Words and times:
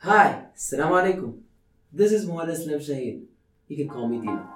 Hi, 0.00 0.44
Assalamu 0.54 0.94
alaikum. 0.94 1.40
This 1.92 2.12
is 2.12 2.24
Muhammad 2.24 2.54
Islam 2.54 2.78
Shaheen. 2.78 3.24
You 3.66 3.76
can 3.76 3.88
call 3.88 4.06
me 4.06 4.20
Dino. 4.20 4.46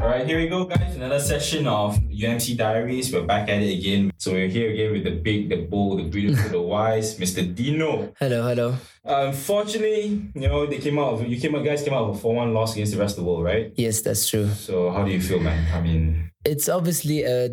Alright, 0.00 0.24
here 0.24 0.38
we 0.38 0.46
go, 0.48 0.66
guys. 0.66 0.91
Another 1.02 1.18
session 1.18 1.66
of 1.66 1.98
UNMC 1.98 2.56
Diaries. 2.56 3.12
We're 3.12 3.26
back 3.26 3.48
at 3.48 3.60
it 3.60 3.76
again. 3.76 4.12
So 4.18 4.30
we're 4.30 4.46
here 4.46 4.70
again 4.70 4.92
with 4.92 5.02
the 5.02 5.10
big, 5.10 5.48
the 5.48 5.56
bold, 5.56 5.98
the 5.98 6.04
beautiful, 6.04 6.48
the 6.48 6.62
wise, 6.74 7.18
Mr. 7.18 7.42
Dino. 7.52 8.14
Hello, 8.20 8.46
hello. 8.46 8.76
Unfortunately, 9.02 10.30
you 10.32 10.46
know, 10.46 10.64
they 10.64 10.78
came 10.78 11.00
out. 11.00 11.14
Of, 11.14 11.26
you 11.26 11.40
came, 11.40 11.56
out, 11.56 11.64
guys 11.64 11.82
came 11.82 11.92
out 11.92 12.06
with 12.08 12.18
a 12.18 12.20
four-one 12.20 12.54
loss 12.54 12.74
against 12.74 12.92
the 12.92 13.00
rest 13.00 13.18
of 13.18 13.24
the 13.24 13.28
world, 13.28 13.42
right? 13.42 13.72
Yes, 13.74 14.02
that's 14.02 14.28
true. 14.28 14.48
So 14.50 14.92
how 14.92 15.02
do 15.02 15.10
you 15.10 15.20
feel, 15.20 15.40
man? 15.40 15.66
I 15.74 15.80
mean, 15.80 16.30
It's 16.44 16.68
obviously 16.68 17.24
a, 17.24 17.46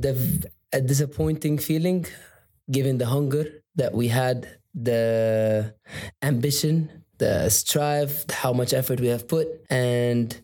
a 0.71 0.81
disappointing 0.81 1.57
feeling 1.57 2.05
given 2.69 2.99
the 2.99 3.07
hunger 3.07 3.63
that 3.77 3.95
we 3.95 4.09
had, 4.09 4.47
the 4.75 5.73
ambition, 6.21 7.03
the 7.17 7.49
strive, 7.49 8.25
how 8.29 8.53
much 8.53 8.75
effort 8.75 8.99
we 8.99 9.07
have 9.07 9.27
put, 9.27 9.47
and 9.71 10.39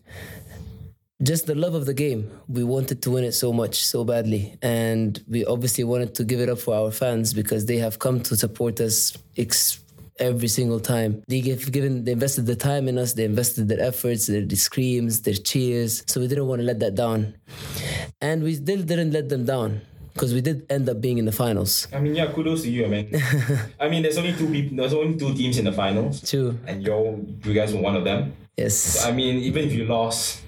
just 1.22 1.46
the 1.46 1.54
love 1.54 1.74
of 1.74 1.86
the 1.86 1.94
game. 1.94 2.30
We 2.48 2.64
wanted 2.64 3.02
to 3.02 3.10
win 3.10 3.24
it 3.24 3.32
so 3.32 3.52
much, 3.52 3.84
so 3.84 4.04
badly. 4.04 4.56
And 4.62 5.22
we 5.28 5.44
obviously 5.44 5.84
wanted 5.84 6.14
to 6.16 6.24
give 6.24 6.40
it 6.40 6.48
up 6.48 6.58
for 6.58 6.74
our 6.74 6.90
fans 6.90 7.32
because 7.32 7.66
they 7.66 7.78
have 7.78 7.98
come 7.98 8.20
to 8.24 8.36
support 8.36 8.80
us 8.80 9.16
ex- 9.36 9.80
every 10.18 10.48
single 10.48 10.80
time. 10.80 11.22
They 11.28 11.40
give 11.40 11.70
given 11.72 12.04
they 12.04 12.12
invested 12.12 12.46
the 12.46 12.56
time 12.56 12.88
in 12.88 12.98
us, 12.98 13.14
they 13.14 13.24
invested 13.24 13.68
their 13.68 13.80
efforts, 13.80 14.26
their, 14.26 14.42
their 14.42 14.56
screams, 14.56 15.22
their 15.22 15.34
cheers. 15.34 16.02
So 16.06 16.20
we 16.20 16.28
didn't 16.28 16.46
want 16.48 16.60
to 16.60 16.66
let 16.66 16.80
that 16.80 16.94
down. 16.94 17.34
And 18.20 18.42
we 18.42 18.54
still 18.54 18.82
didn't 18.82 19.12
let 19.12 19.28
them 19.28 19.44
down. 19.44 19.80
Because 20.12 20.32
we 20.32 20.40
did 20.40 20.64
end 20.70 20.88
up 20.88 21.02
being 21.02 21.18
in 21.18 21.26
the 21.26 21.32
finals. 21.32 21.88
I 21.92 22.00
mean, 22.00 22.14
yeah, 22.14 22.32
kudos 22.32 22.62
to 22.62 22.70
you, 22.70 22.86
eh, 22.86 22.88
man. 22.88 23.10
I 23.80 23.86
mean, 23.90 24.02
there's 24.02 24.16
only 24.16 24.32
two 24.32 24.48
people. 24.48 24.78
There's 24.78 24.94
only 24.94 25.18
two 25.18 25.34
teams 25.34 25.58
in 25.58 25.66
the 25.66 25.72
finals, 25.72 26.22
Two. 26.22 26.58
and 26.66 26.82
you 26.82 27.36
you 27.44 27.52
guys 27.52 27.74
were 27.74 27.82
one 27.82 27.96
of 27.96 28.04
them. 28.04 28.32
Yes. 28.56 29.04
I 29.04 29.12
mean, 29.12 29.36
even 29.42 29.66
if 29.66 29.74
you 29.74 29.84
lost, 29.84 30.40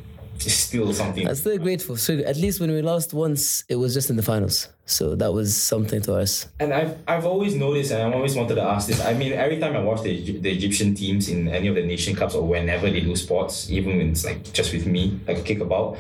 it's 0.47 0.55
still 0.55 0.93
something. 0.93 1.27
I'm 1.29 1.35
still 1.35 1.59
grateful. 1.59 1.97
So 1.97 2.19
at 2.19 2.37
least 2.37 2.61
when 2.61 2.71
we 2.71 2.83
lost 2.83 3.15
once, 3.15 3.65
it 3.69 3.77
was 3.77 3.95
just 3.95 4.11
in 4.11 4.17
the 4.17 4.23
finals. 4.23 4.69
So 4.87 5.15
that 5.17 5.33
was 5.33 5.55
something 5.55 6.01
to 6.03 6.15
us. 6.15 6.49
And 6.61 6.73
I've, 6.73 6.97
I've 7.07 7.27
always 7.27 7.55
noticed, 7.55 7.93
and 7.93 8.03
I've 8.03 8.15
always 8.15 8.35
wanted 8.35 8.55
to 8.55 8.63
ask 8.63 8.89
this. 8.89 9.05
I 9.05 9.13
mean, 9.13 9.33
every 9.33 9.59
time 9.59 9.77
I 9.77 9.81
watch 9.81 10.03
the, 10.03 10.39
the 10.39 10.51
Egyptian 10.51 10.95
teams 10.95 11.29
in 11.29 11.49
any 11.49 11.69
of 11.69 11.75
the 11.75 11.85
Nation 11.85 12.17
Cups 12.17 12.35
or 12.35 12.47
whenever 12.47 12.89
they 12.91 13.01
do 13.01 13.15
sports, 13.15 13.71
even 13.71 13.99
when 13.99 14.11
it's 14.11 14.25
like 14.25 14.51
just 14.55 14.73
with 14.73 14.87
me, 14.87 15.21
like 15.29 15.39
a 15.39 15.43
kickabout, 15.43 15.99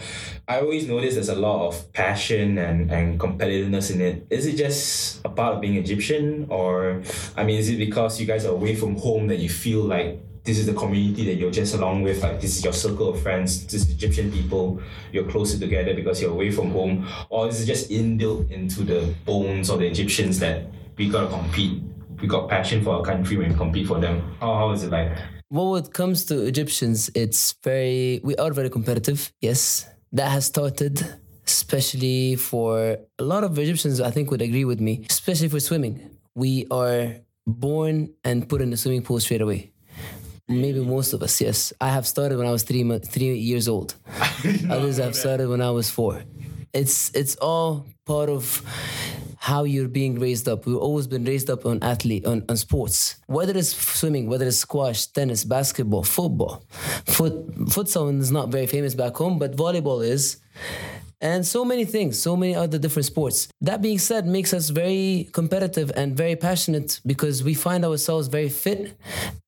I 0.48 0.60
always 0.60 0.88
notice 0.88 1.14
there's 1.14 1.28
a 1.28 1.36
lot 1.36 1.68
of 1.68 1.92
passion 1.92 2.56
and, 2.56 2.90
and 2.90 3.20
competitiveness 3.20 3.92
in 3.92 4.00
it. 4.00 4.26
Is 4.30 4.46
it 4.46 4.56
just 4.56 5.20
a 5.22 5.28
part 5.28 5.56
of 5.56 5.60
being 5.60 5.76
Egyptian? 5.76 6.46
Or, 6.48 7.02
I 7.36 7.44
mean, 7.44 7.58
is 7.58 7.68
it 7.68 7.76
because 7.76 8.18
you 8.18 8.26
guys 8.26 8.46
are 8.46 8.52
away 8.52 8.74
from 8.74 8.96
home 8.96 9.26
that 9.26 9.38
you 9.38 9.50
feel 9.50 9.82
like 9.82 10.18
this 10.48 10.58
is 10.58 10.64
the 10.64 10.72
community 10.72 11.26
that 11.26 11.34
you're 11.34 11.50
just 11.50 11.74
along 11.74 12.00
with, 12.00 12.22
like 12.22 12.40
this 12.40 12.56
is 12.56 12.64
your 12.64 12.72
circle 12.72 13.10
of 13.10 13.20
friends, 13.20 13.66
this 13.66 13.82
is 13.82 13.90
Egyptian 13.90 14.32
people, 14.32 14.80
you're 15.12 15.28
closer 15.28 15.58
together 15.58 15.92
because 15.92 16.22
you're 16.22 16.30
away 16.30 16.50
from 16.50 16.70
home, 16.70 17.06
or 17.28 17.46
this 17.46 17.60
is 17.60 17.66
just 17.66 17.90
inbuilt 17.90 18.50
into 18.50 18.82
the 18.82 19.14
bones 19.26 19.68
of 19.68 19.80
the 19.80 19.86
Egyptians 19.86 20.38
that 20.38 20.62
we 20.96 21.10
gotta 21.10 21.28
compete, 21.28 21.82
we 22.22 22.26
got 22.26 22.48
passion 22.48 22.82
for 22.82 22.94
our 22.96 23.02
country 23.02 23.36
when 23.36 23.50
we 23.50 23.54
compete 23.54 23.86
for 23.86 24.00
them? 24.00 24.22
How, 24.40 24.54
how 24.54 24.70
is 24.70 24.84
it 24.84 24.90
like? 24.90 25.12
Well, 25.50 25.72
when 25.72 25.84
it 25.84 25.92
comes 25.92 26.24
to 26.26 26.46
Egyptians, 26.46 27.10
it's 27.14 27.54
very, 27.62 28.22
we 28.24 28.34
are 28.36 28.50
very 28.50 28.70
competitive. 28.70 29.30
Yes. 29.42 29.86
That 30.12 30.30
has 30.30 30.46
started, 30.46 31.04
especially 31.46 32.36
for 32.36 32.96
a 33.18 33.22
lot 33.22 33.44
of 33.44 33.58
Egyptians, 33.58 34.00
I 34.00 34.10
think 34.10 34.30
would 34.30 34.40
agree 34.40 34.64
with 34.64 34.80
me, 34.80 35.04
especially 35.10 35.48
for 35.48 35.60
swimming. 35.60 36.08
We 36.34 36.66
are 36.70 37.16
born 37.46 38.14
and 38.24 38.48
put 38.48 38.62
in 38.62 38.70
the 38.70 38.78
swimming 38.78 39.02
pool 39.02 39.20
straight 39.20 39.42
away. 39.42 39.72
Maybe 40.48 40.80
most 40.80 41.12
of 41.12 41.22
us, 41.22 41.40
yes. 41.40 41.72
I 41.80 41.90
have 41.90 42.06
started 42.06 42.38
when 42.38 42.46
I 42.46 42.52
was 42.52 42.62
three, 42.62 42.82
mo- 42.82 42.98
three 42.98 43.34
years 43.36 43.68
old. 43.68 43.94
Others 44.70 44.96
have 44.96 45.14
started 45.14 45.48
when 45.48 45.60
I 45.60 45.70
was 45.70 45.90
four. 45.90 46.22
It's 46.72 47.10
it's 47.14 47.36
all 47.36 47.86
part 48.06 48.28
of 48.30 48.62
how 49.38 49.64
you're 49.64 49.88
being 49.88 50.18
raised 50.18 50.48
up. 50.48 50.66
We've 50.66 50.76
always 50.76 51.06
been 51.06 51.24
raised 51.24 51.48
up 51.50 51.64
on 51.64 51.82
athlete 51.82 52.26
on, 52.26 52.44
on 52.48 52.56
sports. 52.56 53.16
Whether 53.26 53.56
it's 53.56 53.74
swimming, 53.74 54.28
whether 54.28 54.46
it's 54.46 54.58
squash, 54.58 55.06
tennis, 55.06 55.44
basketball, 55.44 56.02
football. 56.02 56.62
Foot 57.06 57.34
futsal 57.66 58.18
is 58.18 58.32
not 58.32 58.48
very 58.48 58.66
famous 58.66 58.94
back 58.94 59.16
home, 59.16 59.38
but 59.38 59.56
volleyball 59.56 60.04
is. 60.04 60.38
And 61.20 61.44
so 61.44 61.64
many 61.64 61.84
things, 61.84 62.16
so 62.20 62.36
many 62.36 62.54
other 62.54 62.78
different 62.78 63.06
sports. 63.06 63.48
That 63.60 63.82
being 63.82 63.98
said, 63.98 64.26
makes 64.26 64.54
us 64.54 64.68
very 64.70 65.28
competitive 65.32 65.90
and 65.96 66.16
very 66.16 66.36
passionate 66.36 67.00
because 67.04 67.42
we 67.42 67.54
find 67.54 67.84
ourselves 67.84 68.28
very 68.28 68.48
fit. 68.48 68.96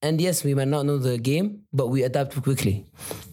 And 0.02 0.20
yes, 0.20 0.42
we 0.42 0.54
might 0.54 0.66
not 0.68 0.84
know 0.84 0.98
the 0.98 1.16
game, 1.18 1.60
but 1.72 1.86
we 1.88 2.02
adapt 2.02 2.40
quickly. 2.42 2.86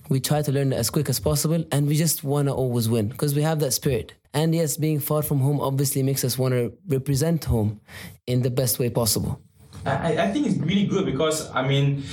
We 0.09 0.19
try 0.19 0.43
to 0.43 0.51
learn 0.51 0.71
as 0.71 0.89
quick 0.91 1.09
as 1.09 1.19
possible, 1.19 1.65
and 1.71 1.87
we 1.87 1.95
just 1.95 2.23
want 2.23 2.47
to 2.47 2.53
always 2.53 2.87
win 2.87 3.07
because 3.09 3.33
we 3.35 3.41
have 3.41 3.59
that 3.59 3.71
spirit. 3.71 4.13
And 4.33 4.53
yes, 4.53 4.77
being 4.77 4.99
far 4.99 5.23
from 5.23 5.39
home 5.39 5.59
obviously 5.59 6.03
makes 6.03 6.23
us 6.23 6.37
want 6.37 6.53
to 6.53 6.71
represent 6.87 7.43
home 7.45 7.81
in 8.27 8.43
the 8.43 8.51
best 8.51 8.77
way 8.77 8.89
possible. 8.91 9.41
I- 9.85 10.17
I 10.25 10.31
think 10.31 10.47
it's 10.47 10.57
really 10.57 10.85
good 10.85 11.05
because 11.05 11.49
I 11.53 11.67
mean, 11.67 12.03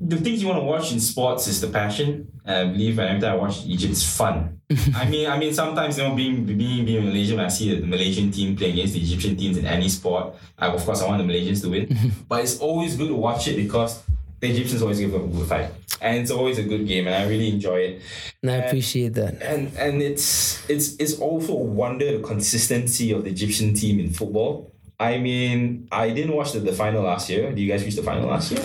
the 0.00 0.16
things 0.16 0.42
you 0.42 0.48
want 0.48 0.60
to 0.60 0.64
watch 0.64 0.92
in 0.92 1.00
sports 1.00 1.46
is 1.46 1.60
the 1.60 1.68
passion. 1.68 2.30
And 2.44 2.68
I 2.68 2.72
believe 2.72 2.98
and 2.98 3.08
every 3.08 3.20
time 3.20 3.32
I 3.32 3.36
watch 3.36 3.64
Egypt, 3.64 3.92
it's 3.92 4.16
fun. 4.16 4.60
I 4.94 5.08
mean, 5.08 5.28
I 5.28 5.38
mean, 5.38 5.54
sometimes 5.54 5.96
you 5.98 6.04
know, 6.04 6.14
being 6.14 6.44
being 6.44 6.84
being 6.84 7.04
Malaysian, 7.04 7.36
when 7.36 7.46
I 7.46 7.48
see 7.48 7.78
the 7.80 7.86
Malaysian 7.86 8.30
team 8.30 8.56
play 8.56 8.70
against 8.70 8.94
the 8.94 9.00
Egyptian 9.00 9.36
teams 9.36 9.56
in 9.56 9.66
any 9.66 9.88
sport, 9.88 10.34
I, 10.58 10.68
of 10.68 10.84
course 10.84 11.02
I 11.02 11.06
want 11.06 11.26
the 11.26 11.32
Malaysians 11.32 11.62
to 11.62 11.70
win. 11.70 11.96
but 12.28 12.42
it's 12.42 12.58
always 12.58 12.96
good 12.96 13.08
to 13.08 13.14
watch 13.14 13.48
it 13.48 13.56
because 13.56 14.02
the 14.40 14.50
Egyptians 14.50 14.82
always 14.82 14.98
give 14.98 15.14
up 15.14 15.22
a 15.22 15.26
good 15.28 15.46
fight, 15.48 15.70
and 16.00 16.18
it's 16.18 16.30
always 16.30 16.58
a 16.58 16.62
good 16.62 16.86
game, 16.86 17.06
and 17.06 17.14
I 17.14 17.26
really 17.28 17.48
enjoy 17.48 17.76
it 17.78 18.02
And 18.42 18.50
I 18.50 18.56
appreciate 18.56 19.14
that. 19.14 19.40
and 19.42 19.72
and 19.78 20.02
it's 20.02 20.68
it's 20.68 20.96
it's 20.96 21.18
also 21.18 21.52
a 21.52 21.56
wonder 21.62 22.18
the 22.18 22.22
consistency 22.22 23.12
of 23.12 23.24
the 23.24 23.30
Egyptian 23.30 23.72
team 23.72 23.98
in 24.00 24.10
football. 24.12 24.72
I 24.98 25.18
mean, 25.18 25.88
I 25.92 26.10
didn't 26.10 26.34
watch 26.34 26.52
the, 26.52 26.60
the 26.60 26.72
final 26.72 27.02
last 27.02 27.28
year. 27.30 27.50
Did 27.50 27.58
you 27.58 27.68
guys 27.68 27.84
reach 27.84 27.96
the 27.96 28.02
final 28.02 28.28
last 28.28 28.50
year? 28.50 28.62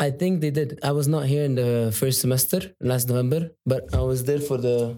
I 0.00 0.10
think 0.10 0.40
they 0.40 0.50
did. 0.50 0.78
I 0.82 0.92
was 0.92 1.06
not 1.06 1.26
here 1.26 1.44
in 1.44 1.54
the 1.54 1.92
first 1.94 2.22
semester 2.22 2.60
last 2.80 3.08
November, 3.08 3.50
but 3.66 3.94
I 3.94 4.00
was 4.00 4.24
there 4.24 4.40
for 4.40 4.56
the 4.56 4.96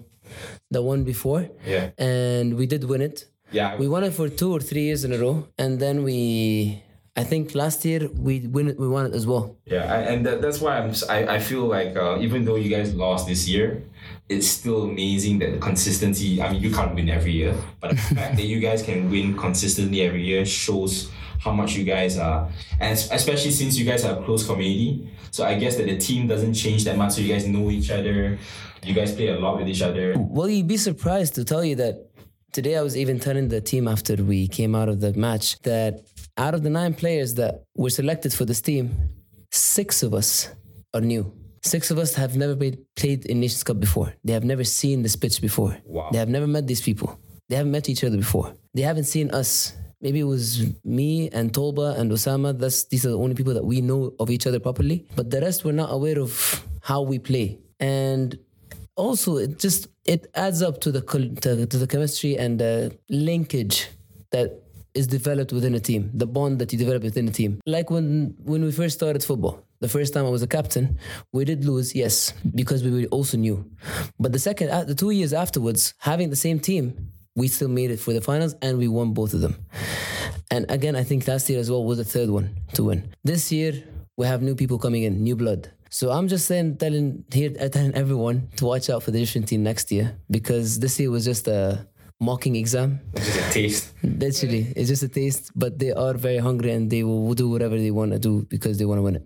the 0.71 0.81
one 0.81 1.03
before. 1.03 1.49
Yeah. 1.67 1.91
And 1.97 2.55
we 2.55 2.65
did 2.65 2.85
win 2.85 3.01
it. 3.01 3.25
Yeah. 3.51 3.75
We 3.75 3.87
won 3.87 4.03
it 4.05 4.13
for 4.13 4.29
two 4.29 4.51
or 4.51 4.61
three 4.61 4.83
years 4.89 5.03
in 5.03 5.11
a 5.13 5.17
row, 5.17 5.47
and 5.59 5.79
then 5.79 6.03
we, 6.03 6.81
I 7.15 7.23
think 7.23 7.53
last 7.53 7.85
year 7.85 8.09
we 8.27 8.47
win 8.47 8.69
it. 8.69 8.79
We 8.79 8.87
won 8.87 9.05
it 9.05 9.13
as 9.13 9.27
well. 9.27 9.57
Yeah, 9.65 9.93
I, 9.93 9.97
and 10.11 10.25
that, 10.25 10.41
that's 10.41 10.59
why 10.61 10.79
I'm. 10.79 10.93
I, 11.09 11.35
I 11.35 11.39
feel 11.39 11.65
like 11.67 11.95
uh, 11.95 12.17
even 12.19 12.45
though 12.45 12.55
you 12.55 12.69
guys 12.69 12.95
lost 12.95 13.27
this 13.27 13.47
year, 13.47 13.83
it's 14.29 14.47
still 14.47 14.83
amazing 14.83 15.39
that 15.39 15.51
the 15.51 15.59
consistency. 15.59 16.41
I 16.41 16.51
mean, 16.51 16.61
you 16.61 16.71
can't 16.71 16.95
win 16.95 17.09
every 17.09 17.33
year, 17.33 17.53
but 17.81 17.91
the 17.91 17.97
fact 18.15 18.37
that 18.37 18.45
you 18.45 18.59
guys 18.59 18.81
can 18.81 19.11
win 19.11 19.37
consistently 19.37 20.01
every 20.01 20.23
year 20.23 20.45
shows 20.45 21.11
how 21.43 21.51
much 21.51 21.75
you 21.75 21.83
guys 21.83 22.17
are, 22.17 22.49
and 22.79 22.93
especially 22.93 23.51
since 23.51 23.77
you 23.77 23.85
guys 23.85 24.03
have 24.03 24.19
a 24.19 24.23
close 24.23 24.45
community. 24.45 25.09
So 25.31 25.43
I 25.43 25.55
guess 25.55 25.75
that 25.77 25.85
the 25.85 25.97
team 25.97 26.27
doesn't 26.27 26.53
change 26.53 26.83
that 26.85 26.97
much. 26.97 27.13
So 27.13 27.21
you 27.21 27.33
guys 27.33 27.45
know 27.47 27.69
each 27.69 27.91
other. 27.91 28.37
You 28.83 28.93
guys 28.93 29.13
play 29.13 29.27
a 29.27 29.39
lot 29.39 29.57
with 29.57 29.67
each 29.67 29.81
other. 29.81 30.13
Well, 30.17 30.49
you'd 30.49 30.67
be 30.67 30.77
surprised 30.77 31.35
to 31.35 31.43
tell 31.43 31.63
you 31.63 31.75
that 31.77 32.09
today 32.51 32.77
I 32.77 32.81
was 32.81 32.95
even 32.95 33.19
telling 33.19 33.47
the 33.49 33.61
team 33.61 33.87
after 33.87 34.15
we 34.15 34.47
came 34.47 34.75
out 34.75 34.89
of 34.89 35.01
the 35.01 35.13
match 35.13 35.59
that 35.61 36.05
out 36.37 36.53
of 36.53 36.63
the 36.63 36.69
nine 36.69 36.93
players 36.93 37.35
that 37.35 37.63
were 37.75 37.89
selected 37.89 38.33
for 38.33 38.45
this 38.45 38.61
team, 38.61 38.91
six 39.51 40.03
of 40.03 40.13
us 40.13 40.49
are 40.93 41.01
new. 41.01 41.31
Six 41.61 41.91
of 41.91 41.97
us 41.97 42.13
have 42.15 42.35
never 42.35 42.55
played, 42.55 42.77
played 42.95 43.25
in 43.25 43.39
Nations 43.39 43.63
Cup 43.63 43.79
before. 43.79 44.13
They 44.23 44.33
have 44.33 44.43
never 44.43 44.65
seen 44.65 45.01
this 45.01 45.15
pitch 45.15 45.41
before. 45.41 45.77
Wow. 45.85 46.09
They 46.11 46.17
have 46.17 46.29
never 46.29 46.47
met 46.47 46.67
these 46.67 46.81
people. 46.81 47.17
They 47.47 47.55
haven't 47.55 47.71
met 47.71 47.87
each 47.87 48.03
other 48.03 48.17
before. 48.17 48.53
They 48.73 48.81
haven't 48.81 49.05
seen 49.05 49.31
us. 49.31 49.73
Maybe 50.03 50.19
it 50.19 50.25
was 50.25 50.61
me 50.83 51.29
and 51.31 51.53
Tolba 51.53 51.97
and 51.97 52.11
Osama. 52.11 52.57
That's 52.59 52.83
these 52.83 53.05
are 53.05 53.09
the 53.09 53.17
only 53.17 53.35
people 53.35 53.53
that 53.53 53.65
we 53.65 53.79
know 53.79 54.13
of 54.19 54.29
each 54.29 54.45
other 54.45 54.59
properly. 54.59 55.07
But 55.15 55.31
the 55.31 55.39
rest 55.39 55.63
were 55.63 55.71
not 55.71 55.91
aware 55.91 56.19
of 56.19 56.31
how 56.81 57.01
we 57.01 57.17
play. 57.19 57.57
And 57.79 58.37
also 58.95 59.37
it 59.37 59.59
just 59.59 59.87
it 60.05 60.27
adds 60.35 60.61
up 60.61 60.81
to 60.81 60.91
the 60.91 61.01
to, 61.41 61.65
to 61.65 61.77
the 61.77 61.87
chemistry 61.87 62.37
and 62.37 62.59
the 62.59 62.95
linkage 63.09 63.89
that 64.31 64.61
is 64.93 65.07
developed 65.07 65.51
within 65.51 65.73
a 65.73 65.79
team 65.79 66.11
the 66.13 66.27
bond 66.27 66.59
that 66.59 66.71
you 66.71 66.77
develop 66.77 67.01
within 67.01 67.27
a 67.27 67.31
team 67.31 67.59
like 67.65 67.89
when 67.89 68.35
when 68.43 68.63
we 68.63 68.71
first 68.71 68.95
started 68.95 69.23
football 69.23 69.65
the 69.79 69.89
first 69.89 70.13
time 70.13 70.25
i 70.25 70.29
was 70.29 70.43
a 70.43 70.47
captain 70.47 70.99
we 71.31 71.43
did 71.43 71.65
lose 71.65 71.95
yes 71.95 72.33
because 72.53 72.83
we 72.83 72.91
were 72.91 73.07
also 73.07 73.35
new 73.37 73.65
but 74.19 74.31
the 74.31 74.37
second 74.39 74.69
uh, 74.69 74.83
the 74.83 74.93
two 74.93 75.09
years 75.09 75.33
afterwards 75.33 75.95
having 75.97 76.29
the 76.29 76.35
same 76.35 76.59
team 76.59 77.11
we 77.35 77.47
still 77.47 77.69
made 77.69 77.91
it 77.91 77.99
for 77.99 78.13
the 78.13 78.21
finals 78.21 78.55
and 78.61 78.77
we 78.77 78.87
won 78.87 79.13
both 79.13 79.33
of 79.33 79.41
them 79.41 79.55
and 80.51 80.69
again 80.69 80.95
i 80.95 81.03
think 81.03 81.27
last 81.27 81.49
year 81.49 81.59
as 81.59 81.69
well 81.69 81.83
was 81.83 81.97
the 81.97 82.05
third 82.05 82.29
one 82.29 82.55
to 82.73 82.83
win 82.83 83.09
this 83.23 83.51
year 83.51 83.83
we 84.17 84.25
have 84.27 84.41
new 84.41 84.55
people 84.55 84.77
coming 84.77 85.03
in 85.03 85.23
new 85.23 85.35
blood 85.35 85.69
So 85.93 86.09
I'm 86.09 86.27
just 86.27 86.47
saying, 86.49 86.77
telling 86.81 87.23
here, 87.31 87.53
uh, 87.61 87.69
telling 87.69 87.93
everyone 87.93 88.37
to 88.57 88.65
watch 88.65 88.89
out 88.89 89.03
for 89.05 89.11
the 89.13 89.19
Egyptian 89.21 89.43
team 89.43 89.61
next 89.61 89.91
year 89.91 90.17
because 90.27 90.79
this 90.79 90.99
year 90.99 91.11
was 91.11 91.23
just 91.23 91.47
a 91.47 91.85
mocking 92.19 92.55
exam. 92.55 92.99
Just 93.15 93.37
a 93.37 93.53
taste. 93.53 93.93
Literally, 94.01 94.73
it's 94.75 94.89
just 94.89 95.03
a 95.03 95.07
taste. 95.07 95.51
But 95.53 95.77
they 95.77 95.91
are 95.93 96.15
very 96.27 96.39
hungry 96.47 96.71
and 96.71 96.89
they 96.89 97.03
will 97.03 97.35
do 97.35 97.47
whatever 97.47 97.77
they 97.77 97.91
want 97.91 98.09
to 98.11 98.17
do 98.17 98.41
because 98.49 98.79
they 98.79 98.85
want 98.89 98.97
to 98.97 99.03
win 99.03 99.17
it. 99.21 99.25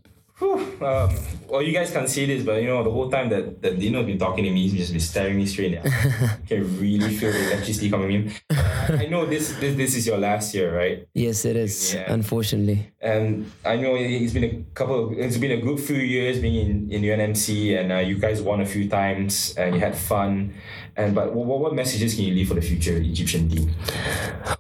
Um, 0.82 1.16
well, 1.50 1.62
you 1.62 1.74
guys 1.74 1.92
can't 1.92 2.10
see 2.10 2.26
this, 2.26 2.44
but 2.44 2.62
you 2.62 2.68
know, 2.68 2.84
the 2.84 2.92
whole 2.92 3.10
time 3.10 3.30
that, 3.30 3.62
that 3.62 3.80
Dino's 3.80 4.06
been 4.06 4.20
talking 4.20 4.44
to 4.44 4.52
me, 4.52 4.68
he's 4.68 4.74
just 4.74 4.92
been 4.92 5.00
staring 5.00 5.38
me 5.38 5.46
straight 5.46 5.74
in 5.74 5.82
the 5.82 5.90
eye. 5.90 6.34
I 6.44 6.48
can 6.48 6.80
really 6.80 7.16
feel 7.16 7.32
the 7.32 7.52
electricity 7.52 7.90
coming 7.90 8.12
in. 8.12 8.32
I, 8.52 9.04
I 9.04 9.06
know 9.08 9.26
this, 9.26 9.56
this 9.58 9.76
this 9.76 9.96
is 9.96 10.06
your 10.06 10.18
last 10.18 10.54
year, 10.54 10.76
right? 10.76 11.08
Yes, 11.14 11.46
it 11.46 11.56
is. 11.56 11.94
Yeah. 11.94 12.12
Unfortunately, 12.14 12.92
And 13.02 13.52
I 13.66 13.78
know 13.78 13.96
it's 13.96 14.34
been 14.34 14.44
a 14.44 14.64
couple. 14.74 15.08
Of, 15.08 15.18
it's 15.18 15.38
been 15.38 15.52
a 15.52 15.62
good 15.62 15.80
few 15.80 15.98
years 15.98 16.40
being 16.40 16.90
in 16.92 16.92
in 16.92 17.02
UNMC, 17.02 17.80
and 17.80 17.92
uh, 17.92 17.98
you 17.98 18.18
guys 18.20 18.42
won 18.42 18.62
a 18.62 18.66
few 18.66 18.88
times, 18.90 19.56
and 19.58 19.76
you 19.76 19.82
had 19.82 19.98
fun. 19.98 20.54
And 20.96 21.14
but 21.16 21.34
what, 21.34 21.60
what 21.60 21.74
messages 21.76 22.16
can 22.16 22.26
you 22.26 22.34
leave 22.34 22.48
for 22.50 22.56
the 22.56 22.62
future 22.62 22.98
Egyptian 22.98 23.50
team? 23.50 23.72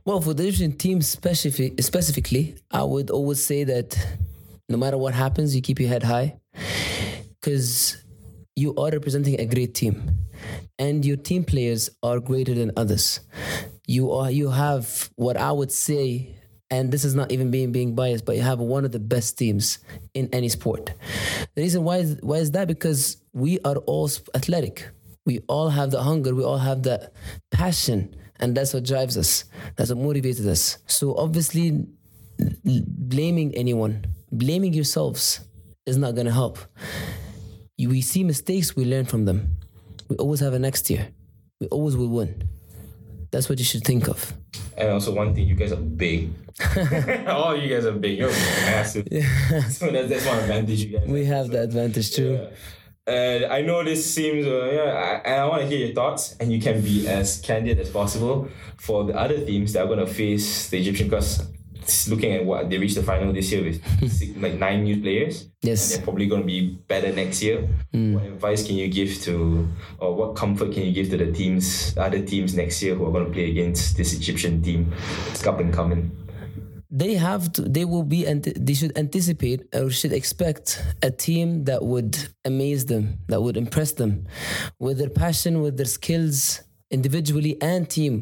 well, 0.06 0.22
for 0.22 0.34
the 0.34 0.44
Egyptian 0.48 0.74
team 0.74 1.02
specific, 1.02 1.82
specifically, 1.82 2.56
I 2.72 2.84
would 2.84 3.10
always 3.10 3.44
say 3.44 3.64
that 3.66 3.98
no 4.70 4.78
matter 4.78 4.98
what 4.98 5.14
happens, 5.14 5.56
you 5.56 5.62
keep 5.62 5.80
your 5.80 5.90
head 5.90 6.04
high 6.04 6.40
because 7.40 7.98
you 8.56 8.76
are 8.76 8.90
representing 8.90 9.40
a 9.40 9.46
great 9.46 9.74
team, 9.74 10.18
and 10.80 11.06
your 11.06 11.18
team 11.18 11.44
players 11.44 11.90
are 12.04 12.20
greater 12.20 12.54
than 12.54 12.72
others. 12.76 13.22
You 13.86 14.12
are 14.12 14.32
you 14.32 14.50
have 14.50 15.10
what 15.16 15.38
I 15.38 15.52
would 15.52 15.72
say, 15.72 16.36
and 16.70 16.92
this 16.92 17.06
is 17.06 17.16
not 17.16 17.32
even 17.32 17.52
being 17.52 17.72
being 17.72 17.96
biased, 17.96 18.26
but 18.26 18.36
you 18.36 18.42
have 18.42 18.60
one 18.60 18.84
of 18.84 18.92
the 18.92 19.00
best 19.00 19.38
teams 19.38 19.80
in 20.14 20.28
any 20.34 20.50
sport. 20.50 20.94
The 21.56 21.62
reason 21.62 21.84
why 21.84 21.98
is, 21.98 22.18
why 22.22 22.38
is 22.38 22.52
that 22.52 22.68
because 22.68 23.18
we 23.34 23.60
are 23.60 23.78
all 23.78 24.10
athletic. 24.36 24.90
We 25.26 25.40
all 25.48 25.70
have 25.70 25.92
the 25.92 26.02
hunger. 26.02 26.34
We 26.34 26.44
all 26.44 26.58
have 26.58 26.84
the 26.84 27.12
passion, 27.52 28.16
and 28.40 28.56
that's 28.56 28.74
what 28.74 28.84
drives 28.84 29.18
us. 29.18 29.46
That's 29.76 29.94
what 29.94 30.00
motivates 30.00 30.46
us. 30.46 30.78
So 30.88 31.16
obviously, 31.16 31.86
blaming 32.66 33.56
anyone, 33.56 34.06
blaming 34.32 34.74
yourselves, 34.74 35.42
is 35.86 35.98
not 35.98 36.16
gonna 36.16 36.32
help. 36.34 36.58
You- 37.78 37.90
We 37.90 38.02
see 38.02 38.24
mistakes, 38.24 38.76
we 38.76 38.86
learn 38.86 39.06
from 39.06 39.26
them. 39.26 39.58
We 40.10 40.16
always 40.18 40.40
have 40.40 40.54
a 40.54 40.60
next 40.60 40.90
year. 40.90 41.10
We 41.60 41.68
always 41.68 41.96
will 41.96 42.10
win. 42.10 42.44
That's 43.32 43.50
what 43.50 43.60
you 43.60 43.66
should 43.66 43.84
think 43.84 44.08
of. 44.08 44.34
And 44.78 44.90
also 44.90 45.14
one 45.14 45.34
thing, 45.36 45.48
you 45.48 45.56
guys 45.56 45.72
are 45.72 45.76
big. 45.76 46.30
All 47.28 47.56
you 47.56 47.68
guys 47.70 47.86
are 47.86 47.92
big. 47.92 48.18
You're 48.18 48.30
massive. 48.32 49.06
so 49.70 49.92
that's, 49.92 50.10
that's 50.10 50.26
one 50.26 50.40
advantage 50.40 50.84
you 50.86 50.98
guys. 50.98 51.08
We 51.08 51.26
have 51.26 51.50
the 51.50 51.62
advantage 51.62 52.12
too. 52.12 52.34
Yeah. 52.34 52.50
And 53.14 53.46
I 53.46 53.62
know 53.62 53.84
this 53.84 54.04
seems, 54.14 54.46
uh, 54.46 54.70
yeah, 54.72 54.92
I, 55.24 55.30
and 55.30 55.42
I 55.42 55.46
want 55.46 55.62
to 55.62 55.68
hear 55.68 55.80
your 55.86 55.94
thoughts, 55.96 56.36
and 56.40 56.52
you 56.52 56.60
can 56.60 56.82
be 56.82 57.08
as 57.08 57.40
candid 57.42 57.80
as 57.80 57.90
possible 57.90 58.50
for 58.78 59.06
the 59.06 59.16
other 59.16 59.46
teams 59.46 59.74
that 59.74 59.84
are 59.84 59.88
going 59.88 60.00
to 60.06 60.08
face 60.08 60.68
the 60.70 60.78
Egyptian. 60.80 61.08
Because 61.08 61.42
looking 62.08 62.32
at 62.34 62.46
what 62.46 62.70
they 62.70 62.78
reached 62.78 62.96
the 62.96 63.04
final 63.04 63.32
this 63.34 63.52
year 63.52 63.64
with 63.64 63.80
six, 64.12 64.36
like 64.38 64.56
nine 64.56 64.84
new 64.84 65.02
players, 65.02 65.42
and 65.44 65.52
Yes. 65.64 65.92
they're 65.96 66.04
probably 66.04 66.28
going 66.28 66.42
to 66.42 66.48
be 66.48 66.78
better 66.88 67.12
next 67.12 67.42
year. 67.42 67.68
Hmm. 67.94 68.14
What 68.16 68.24
advice 68.26 68.66
can 68.68 68.76
you 68.76 68.88
give 68.90 69.22
to, 69.24 69.68
or 70.00 70.14
what 70.16 70.36
comfort 70.36 70.74
can 70.74 70.84
you 70.84 70.92
give 70.92 71.10
to 71.12 71.18
the 71.18 71.32
teams, 71.32 71.94
other 71.98 72.22
teams 72.22 72.56
next 72.56 72.82
year 72.84 72.96
who 72.96 73.06
are 73.08 73.12
going 73.12 73.26
to 73.26 73.32
play 73.32 73.50
against 73.50 73.98
this 73.98 74.14
Egyptian 74.14 74.62
team? 74.62 74.94
It's 75.32 75.46
up 75.48 75.60
and 75.60 75.74
coming. 75.74 76.12
they 76.90 77.16
have 77.16 77.52
to 77.52 77.62
they 77.68 77.84
will 77.84 78.08
be 78.16 78.26
and 78.26 78.44
they 78.66 78.74
should 78.74 78.96
anticipate 78.98 79.60
or 79.76 79.90
should 79.92 80.14
expect 80.14 80.82
a 81.04 81.12
team 81.12 81.66
that 81.66 81.84
would 81.84 82.16
amaze 82.46 82.86
them 82.86 83.20
that 83.28 83.42
would 83.44 83.58
impress 83.58 83.92
them 84.00 84.24
with 84.80 84.98
their 84.98 85.10
passion 85.12 85.60
with 85.62 85.76
their 85.76 85.92
skills 86.00 86.64
individually 86.90 87.54
and 87.62 87.90
team 87.90 88.14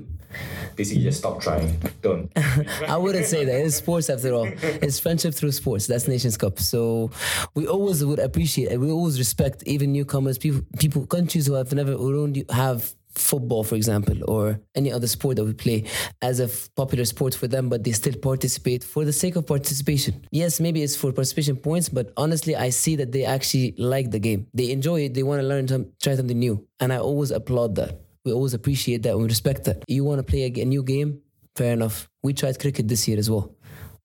Basically, 0.76 1.04
just 1.04 1.20
stop 1.20 1.42
trying. 1.42 1.78
Don't. 2.02 2.32
I 2.88 2.98
wouldn't 2.98 3.26
say 3.26 3.46
that. 3.46 3.66
It's 3.66 3.76
sports 3.76 4.10
after 4.10 4.34
all. 4.34 4.46
It's 4.62 5.00
friendship 5.00 5.34
through 5.34 5.52
sports. 5.52 5.88
That's 5.88 6.08
Nations 6.08 6.38
Cup. 6.38 6.60
So 6.60 7.12
we 7.54 7.68
always 7.68 8.04
would 8.04 8.20
appreciate 8.20 8.72
and 8.72 8.82
we 8.82 8.92
always 8.92 9.18
respect 9.18 9.64
even 9.66 9.92
newcomers, 9.94 10.38
people, 10.38 10.62
people, 10.80 11.06
countries 11.08 11.48
who 11.48 11.54
have 11.54 11.72
never, 11.74 11.94
who 11.94 12.28
don't 12.28 12.52
have 12.52 12.94
football, 13.18 13.64
for 13.64 13.76
example, 13.76 14.18
or 14.30 14.60
any 14.76 14.92
other 14.92 15.08
sport 15.08 15.38
that 15.38 15.46
we 15.46 15.54
play 15.54 15.86
as 16.22 16.40
a 16.40 16.46
f- 16.46 16.70
popular 16.76 17.06
sport 17.06 17.34
for 17.34 17.48
them, 17.48 17.70
but 17.70 17.84
they 17.84 17.92
still 17.92 18.14
participate 18.16 18.84
for 18.84 19.06
the 19.06 19.14
sake 19.14 19.36
of 19.36 19.48
participation. 19.48 20.26
Yes, 20.32 20.60
maybe 20.60 20.84
it's 20.84 20.96
for 20.96 21.12
participation 21.12 21.56
points, 21.56 21.90
but 21.90 22.12
honestly, 22.18 22.56
I 22.56 22.70
see 22.70 22.96
that 22.98 23.12
they 23.12 23.24
actually 23.26 23.74
like 23.78 24.12
the 24.12 24.20
game. 24.20 24.48
They 24.54 24.72
enjoy 24.72 25.02
it. 25.06 25.14
They 25.14 25.24
want 25.24 25.42
to 25.42 25.48
learn, 25.48 25.68
some, 25.68 25.92
try 26.02 26.16
something 26.16 26.38
new. 26.38 26.68
And 26.80 26.92
I 26.92 26.98
always 26.98 27.32
applaud 27.32 27.76
that. 27.76 28.02
We 28.26 28.34
always 28.34 28.56
appreciate 28.56 29.04
that 29.04 29.12
and 29.12 29.20
we 29.20 29.26
respect 29.28 29.66
that. 29.66 29.84
You 29.88 30.04
want 30.04 30.20
to 30.20 30.24
play 30.24 30.46
a 30.46 30.66
new 30.66 30.84
game? 30.84 31.22
Fair 31.56 31.74
enough. 31.74 32.10
We 32.24 32.34
tried 32.34 32.60
cricket 32.60 32.88
this 32.88 33.08
year 33.08 33.20
as 33.20 33.30
well. 33.30 33.56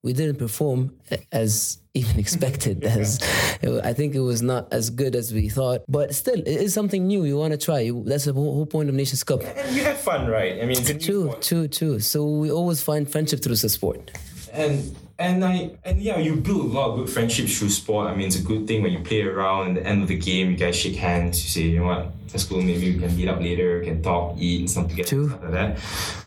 We 0.02 0.12
didn't 0.12 0.36
perform 0.36 0.94
as 1.32 1.78
even 1.94 2.18
expected. 2.20 2.84
As 3.00 3.18
I 3.62 3.92
think 3.92 4.14
it 4.14 4.20
was 4.20 4.42
not 4.42 4.72
as 4.72 4.90
good 4.90 5.16
as 5.16 5.34
we 5.34 5.48
thought, 5.48 5.82
but 5.88 6.14
still, 6.14 6.38
it 6.38 6.46
is 6.46 6.72
something 6.72 7.06
new. 7.06 7.24
You 7.24 7.36
want 7.36 7.50
to 7.52 7.58
try. 7.58 7.90
That's 8.04 8.26
the 8.26 8.32
whole, 8.32 8.54
whole 8.54 8.64
point 8.66 8.88
of 8.88 8.94
Nations 8.94 9.24
Cup. 9.24 9.42
And 9.42 9.74
you 9.76 9.82
have 9.82 9.98
fun, 9.98 10.28
right? 10.28 10.52
I 10.62 10.66
mean, 10.66 10.78
it's 10.78 10.88
a 10.88 10.94
new 10.94 11.00
True, 11.00 11.34
true, 11.40 11.68
true. 11.68 11.98
So 11.98 12.24
we 12.24 12.50
always 12.50 12.80
find 12.80 13.10
friendship 13.10 13.42
through 13.42 13.56
the 13.56 13.68
sport. 13.68 14.12
And 14.52 14.96
and 15.20 15.44
I 15.44 15.70
and 15.84 16.00
yeah, 16.00 16.18
you 16.18 16.36
build 16.36 16.60
a 16.60 16.68
lot 16.78 16.90
of 16.90 16.96
good 16.96 17.10
friendships 17.10 17.58
through 17.58 17.68
sport. 17.68 18.08
I 18.08 18.14
mean, 18.16 18.26
it's 18.26 18.40
a 18.40 18.42
good 18.42 18.66
thing 18.66 18.82
when 18.82 18.92
you 18.92 19.00
play 19.00 19.22
around. 19.22 19.76
At 19.76 19.84
the 19.84 19.90
end 19.90 20.02
of 20.02 20.08
the 20.08 20.18
game, 20.18 20.50
you 20.50 20.56
guys 20.56 20.74
shake 20.74 20.96
hands. 20.96 21.42
You 21.44 21.50
say, 21.50 21.68
you 21.68 21.78
know 21.80 21.86
what, 21.86 22.12
that's 22.28 22.44
cool. 22.44 22.62
Maybe 22.62 22.92
we 22.92 22.98
can 22.98 23.14
meet 23.16 23.28
up 23.28 23.38
later. 23.38 23.84
Can 23.84 24.02
talk, 24.02 24.36
eat, 24.38 24.70
something 24.70 24.96
together, 24.96 25.28
stuff 25.28 25.42
like 25.42 25.52
that. 25.52 25.78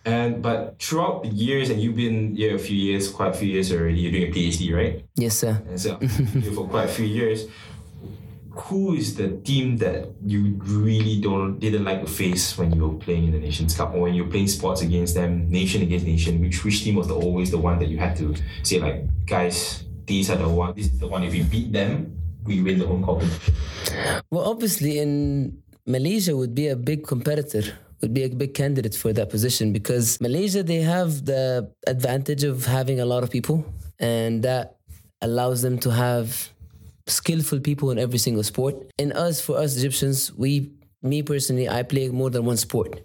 And 0.06 0.42
but 0.42 0.80
throughout 0.80 1.24
the 1.24 1.30
years, 1.30 1.70
and 1.72 1.82
you've 1.82 1.96
been 1.96 2.36
here 2.36 2.56
a 2.56 2.60
few 2.60 2.78
years, 2.78 3.10
quite 3.10 3.32
a 3.32 3.34
few 3.34 3.50
years 3.50 3.72
already. 3.72 4.00
You're 4.00 4.12
doing 4.12 4.32
a 4.32 4.36
PhD, 4.36 4.76
right? 4.76 5.06
Yes, 5.16 5.36
sir. 5.36 5.62
And 5.68 5.82
so 5.82 5.98
for 6.56 6.68
quite 6.68 6.86
a 6.86 6.94
few 6.94 7.06
years. 7.06 7.46
Who 8.54 8.94
is 8.94 9.16
the 9.16 9.38
team 9.42 9.78
that 9.78 10.14
you 10.24 10.62
really 10.62 11.20
don't 11.20 11.58
didn't 11.58 11.86
like 11.86 12.02
to 12.06 12.08
face 12.08 12.56
when 12.58 12.72
you 12.72 12.88
were 12.88 12.98
playing 13.02 13.26
in 13.26 13.32
the 13.32 13.40
Nations 13.40 13.76
Cup 13.76 13.94
or 13.96 14.02
when 14.02 14.14
you 14.14 14.26
were 14.26 14.30
playing 14.30 14.48
sports 14.48 14.82
against 14.82 15.16
them, 15.16 15.50
nation 15.50 15.82
against 15.82 16.06
nation? 16.06 16.40
Which 16.40 16.64
which 16.64 16.84
team 16.84 16.96
was 16.96 17.08
the, 17.08 17.16
always 17.16 17.50
the 17.50 17.58
one 17.58 17.80
that 17.80 17.90
you 17.90 17.98
had 17.98 18.16
to 18.18 18.36
say 18.62 18.80
like, 18.80 19.10
guys, 19.26 19.84
these 20.06 20.30
are 20.30 20.38
the 20.38 20.48
one. 20.48 20.76
This 20.76 20.86
is 20.86 21.00
the 21.00 21.08
one. 21.08 21.24
If 21.24 21.34
we 21.34 21.42
beat 21.44 21.74
them, 21.74 22.14
we 22.46 22.62
win 22.62 22.78
the 22.78 22.86
home 22.86 23.04
competition. 23.04 23.56
Well, 24.30 24.46
obviously, 24.46 25.00
in 25.00 25.58
Malaysia 25.88 26.38
would 26.38 26.54
be 26.54 26.68
a 26.68 26.76
big 26.76 27.08
competitor, 27.08 27.64
would 28.02 28.14
be 28.14 28.24
a 28.24 28.30
big 28.30 28.54
candidate 28.54 28.94
for 28.94 29.14
that 29.14 29.30
position 29.30 29.74
because 29.74 30.22
Malaysia 30.22 30.62
they 30.62 30.82
have 30.82 31.26
the 31.26 31.74
advantage 31.88 32.44
of 32.44 32.66
having 32.66 33.00
a 33.00 33.06
lot 33.06 33.24
of 33.24 33.32
people, 33.32 33.66
and 33.98 34.44
that 34.44 34.78
allows 35.22 35.64
them 35.64 35.80
to 35.80 35.90
have 35.90 36.53
skillful 37.08 37.60
people 37.60 37.92
in 37.92 37.98
every 38.00 38.20
single 38.20 38.44
sport. 38.44 38.76
In 38.98 39.12
us, 39.12 39.42
for 39.42 39.58
us 39.58 39.76
Egyptians, 39.78 40.32
we, 40.34 40.72
me 41.02 41.22
personally, 41.24 41.68
I 41.68 41.84
play 41.84 42.10
more 42.10 42.30
than 42.30 42.46
one 42.46 42.58
sport, 42.58 43.02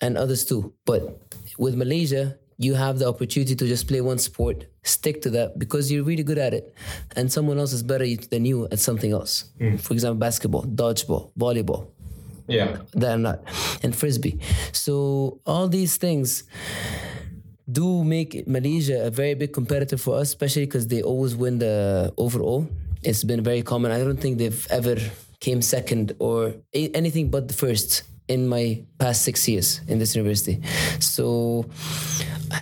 and 0.00 0.16
others 0.16 0.44
too. 0.44 0.72
But 0.84 1.20
with 1.58 1.74
Malaysia, 1.74 2.38
you 2.58 2.74
have 2.74 2.98
the 2.98 3.08
opportunity 3.08 3.56
to 3.56 3.66
just 3.66 3.88
play 3.88 4.00
one 4.00 4.18
sport, 4.18 4.66
stick 4.84 5.22
to 5.22 5.30
that 5.30 5.58
because 5.58 5.90
you're 5.90 6.04
really 6.04 6.22
good 6.22 6.38
at 6.38 6.54
it, 6.54 6.74
and 7.16 7.32
someone 7.32 7.58
else 7.58 7.72
is 7.72 7.82
better 7.82 8.06
than 8.30 8.44
you 8.44 8.68
at 8.70 8.78
something 8.78 9.10
else. 9.12 9.50
Hmm. 9.58 9.76
For 9.76 9.92
example, 9.94 10.20
basketball, 10.20 10.62
dodgeball, 10.62 11.32
volleyball, 11.36 11.88
Yeah. 12.46 12.78
that 12.94 13.14
and 13.14 13.26
that, 13.26 13.42
and 13.82 13.96
frisbee. 13.96 14.38
So 14.72 15.40
all 15.44 15.66
these 15.68 15.96
things 15.96 16.44
do 17.70 18.04
make 18.04 18.46
Malaysia 18.46 19.02
a 19.06 19.10
very 19.10 19.34
big 19.34 19.52
competitor 19.52 19.96
for 19.96 20.18
us, 20.18 20.28
especially 20.28 20.66
because 20.66 20.86
they 20.86 21.02
always 21.02 21.34
win 21.34 21.58
the 21.58 22.12
overall. 22.16 22.68
It's 23.02 23.24
been 23.24 23.42
very 23.42 23.62
common. 23.62 23.90
I 23.90 23.98
don't 23.98 24.20
think 24.20 24.38
they've 24.38 24.66
ever 24.70 24.96
came 25.40 25.60
second 25.60 26.12
or 26.18 26.54
a- 26.72 26.90
anything 26.94 27.30
but 27.30 27.48
the 27.48 27.54
first 27.54 28.04
in 28.28 28.48
my 28.48 28.84
past 28.98 29.22
six 29.22 29.48
years 29.48 29.80
in 29.88 29.98
this 29.98 30.14
university. 30.14 30.60
So 31.00 31.66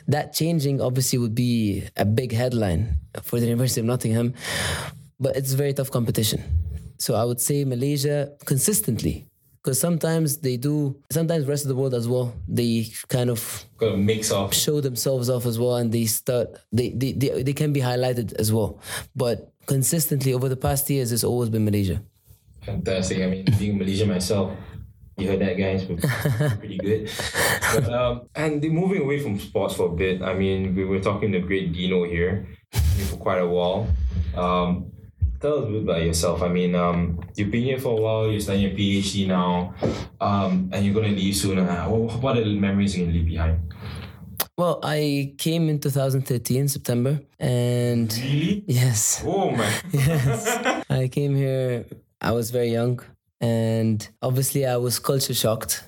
that 0.08 0.32
changing 0.32 0.80
obviously 0.80 1.18
would 1.18 1.34
be 1.34 1.84
a 1.96 2.04
big 2.04 2.32
headline 2.32 2.96
for 3.22 3.38
the 3.38 3.46
University 3.46 3.80
of 3.80 3.86
Nottingham, 3.86 4.34
but 5.18 5.36
it's 5.36 5.52
very 5.52 5.74
tough 5.74 5.90
competition. 5.90 6.42
So 6.98 7.14
I 7.14 7.24
would 7.24 7.40
say 7.40 7.64
Malaysia 7.64 8.32
consistently, 8.46 9.26
because 9.62 9.78
sometimes 9.78 10.38
they 10.38 10.56
do, 10.56 10.96
sometimes 11.10 11.44
the 11.44 11.50
rest 11.50 11.64
of 11.64 11.68
the 11.68 11.74
world 11.76 11.92
as 11.94 12.08
well, 12.08 12.34
they 12.48 12.88
kind 13.08 13.28
of 13.30 13.64
Got 13.76 13.94
a 13.94 13.96
mix 13.96 14.30
of 14.30 14.54
show 14.54 14.80
themselves 14.80 15.28
off 15.28 15.44
as 15.46 15.58
well 15.58 15.76
and 15.76 15.92
they 15.92 16.06
start 16.06 16.48
they, 16.72 16.90
they, 16.90 17.12
they, 17.12 17.42
they 17.42 17.52
can 17.52 17.72
be 17.72 17.80
highlighted 17.80 18.34
as 18.34 18.52
well 18.52 18.78
but 19.16 19.49
consistently 19.74 20.32
over 20.38 20.48
the 20.54 20.60
past 20.66 20.84
years 20.94 21.12
it's 21.14 21.26
always 21.32 21.50
been 21.54 21.64
malaysia 21.70 21.98
Fantastic. 22.62 23.22
I 23.22 23.26
mean, 23.26 23.44
being 23.58 23.78
Malaysian 23.78 24.08
myself, 24.08 24.52
you 25.16 25.28
heard 25.28 25.40
that, 25.40 25.56
guys. 25.56 25.84
Pretty 26.58 26.78
good. 26.78 27.10
But, 27.74 27.92
um, 27.92 28.28
and 28.34 28.62
moving 28.62 29.02
away 29.02 29.18
from 29.20 29.38
sports 29.38 29.74
for 29.74 29.86
a 29.86 29.92
bit, 29.92 30.22
I 30.22 30.34
mean, 30.34 30.74
we 30.74 30.84
were 30.84 31.00
talking 31.00 31.32
to 31.32 31.40
great 31.40 31.72
Dino 31.72 32.04
here 32.04 32.46
for 33.08 33.16
quite 33.16 33.38
a 33.38 33.46
while. 33.46 33.88
Um, 34.36 34.92
tell 35.40 35.58
us 35.58 35.64
a 35.64 35.72
bit 35.72 35.82
about 35.82 36.02
yourself. 36.02 36.42
I 36.42 36.48
mean, 36.48 36.74
um, 36.74 37.20
you've 37.34 37.50
been 37.50 37.64
here 37.64 37.78
for 37.78 37.98
a 37.98 38.00
while. 38.00 38.30
You're 38.30 38.40
studying 38.40 38.68
your 38.68 38.76
PhD 38.76 39.26
now, 39.26 39.74
um, 40.20 40.68
and 40.72 40.84
you're 40.84 40.94
gonna 40.94 41.14
leave 41.14 41.36
soon. 41.36 41.58
Uh, 41.58 41.86
what, 41.86 42.20
what 42.20 42.36
are 42.36 42.44
the 42.44 42.58
memories 42.58 42.96
you 42.96 43.04
can 43.04 43.14
leave 43.14 43.26
behind? 43.26 43.60
Well, 44.60 44.78
I 44.82 45.32
came 45.38 45.70
in 45.70 45.78
2013 45.78 46.68
September, 46.68 47.18
and 47.38 48.12
Really? 48.12 48.62
yes, 48.66 49.22
Oh 49.26 49.50
man. 49.50 49.72
yes, 49.90 50.82
I 50.90 51.08
came 51.08 51.34
here. 51.34 51.86
I 52.20 52.32
was 52.32 52.50
very 52.50 52.70
young, 52.70 53.00
and 53.40 54.06
obviously 54.20 54.66
I 54.66 54.76
was 54.76 54.98
culture 54.98 55.32
shocked 55.32 55.82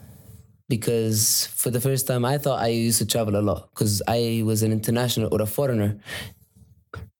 because 0.71 1.49
for 1.55 1.69
the 1.69 1.83
first 1.83 2.07
time 2.07 2.25
I 2.25 2.39
thought 2.39 2.63
I 2.63 2.69
used 2.69 2.97
to 3.01 3.05
travel 3.07 3.37
a 3.37 3.45
lot 3.51 3.69
because 3.75 4.01
I 4.09 4.41
was 4.43 4.63
an 4.63 4.73
international 4.73 5.29
or 5.31 5.43
a 5.43 5.47
foreigner 5.47 5.99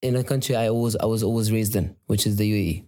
in 0.01 0.17
a 0.17 0.25
country 0.25 0.57
I 0.57 0.69
always 0.71 0.97
I 0.97 1.05
was 1.05 1.23
always 1.23 1.53
raised 1.53 1.77
in, 1.77 1.95
which 2.07 2.27
is 2.27 2.37
the 2.37 2.47
UAE, 2.51 2.85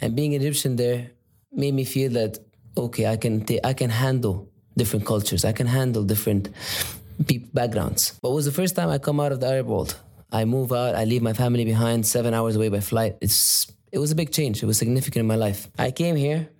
and 0.00 0.16
being 0.16 0.32
Egyptian 0.32 0.76
there 0.76 1.10
made 1.52 1.74
me 1.74 1.84
feel 1.84 2.10
that 2.12 2.38
okay, 2.78 3.04
I 3.12 3.18
can 3.18 3.44
ta- 3.44 3.60
I 3.62 3.74
can 3.74 3.90
handle 3.90 4.48
different 4.74 5.04
cultures, 5.04 5.44
I 5.44 5.52
can 5.52 5.66
handle 5.66 6.02
different 6.02 6.48
people 7.24 7.48
backgrounds. 7.52 8.18
But 8.22 8.30
it 8.30 8.34
was 8.34 8.44
the 8.44 8.52
first 8.52 8.76
time 8.76 8.88
I 8.88 8.98
come 8.98 9.20
out 9.20 9.32
of 9.32 9.40
the 9.40 9.46
Arab 9.46 9.66
world. 9.66 9.96
I 10.32 10.44
move 10.44 10.72
out, 10.72 10.94
I 10.94 11.04
leave 11.04 11.22
my 11.22 11.32
family 11.32 11.64
behind, 11.64 12.06
seven 12.06 12.34
hours 12.34 12.56
away 12.56 12.68
by 12.68 12.80
flight. 12.80 13.16
It's 13.20 13.66
it 13.92 13.98
was 13.98 14.10
a 14.10 14.14
big 14.14 14.32
change. 14.32 14.62
It 14.62 14.66
was 14.66 14.78
significant 14.78 15.20
in 15.20 15.26
my 15.26 15.36
life. 15.36 15.68
I 15.78 15.90
came 15.90 16.16
here. 16.16 16.50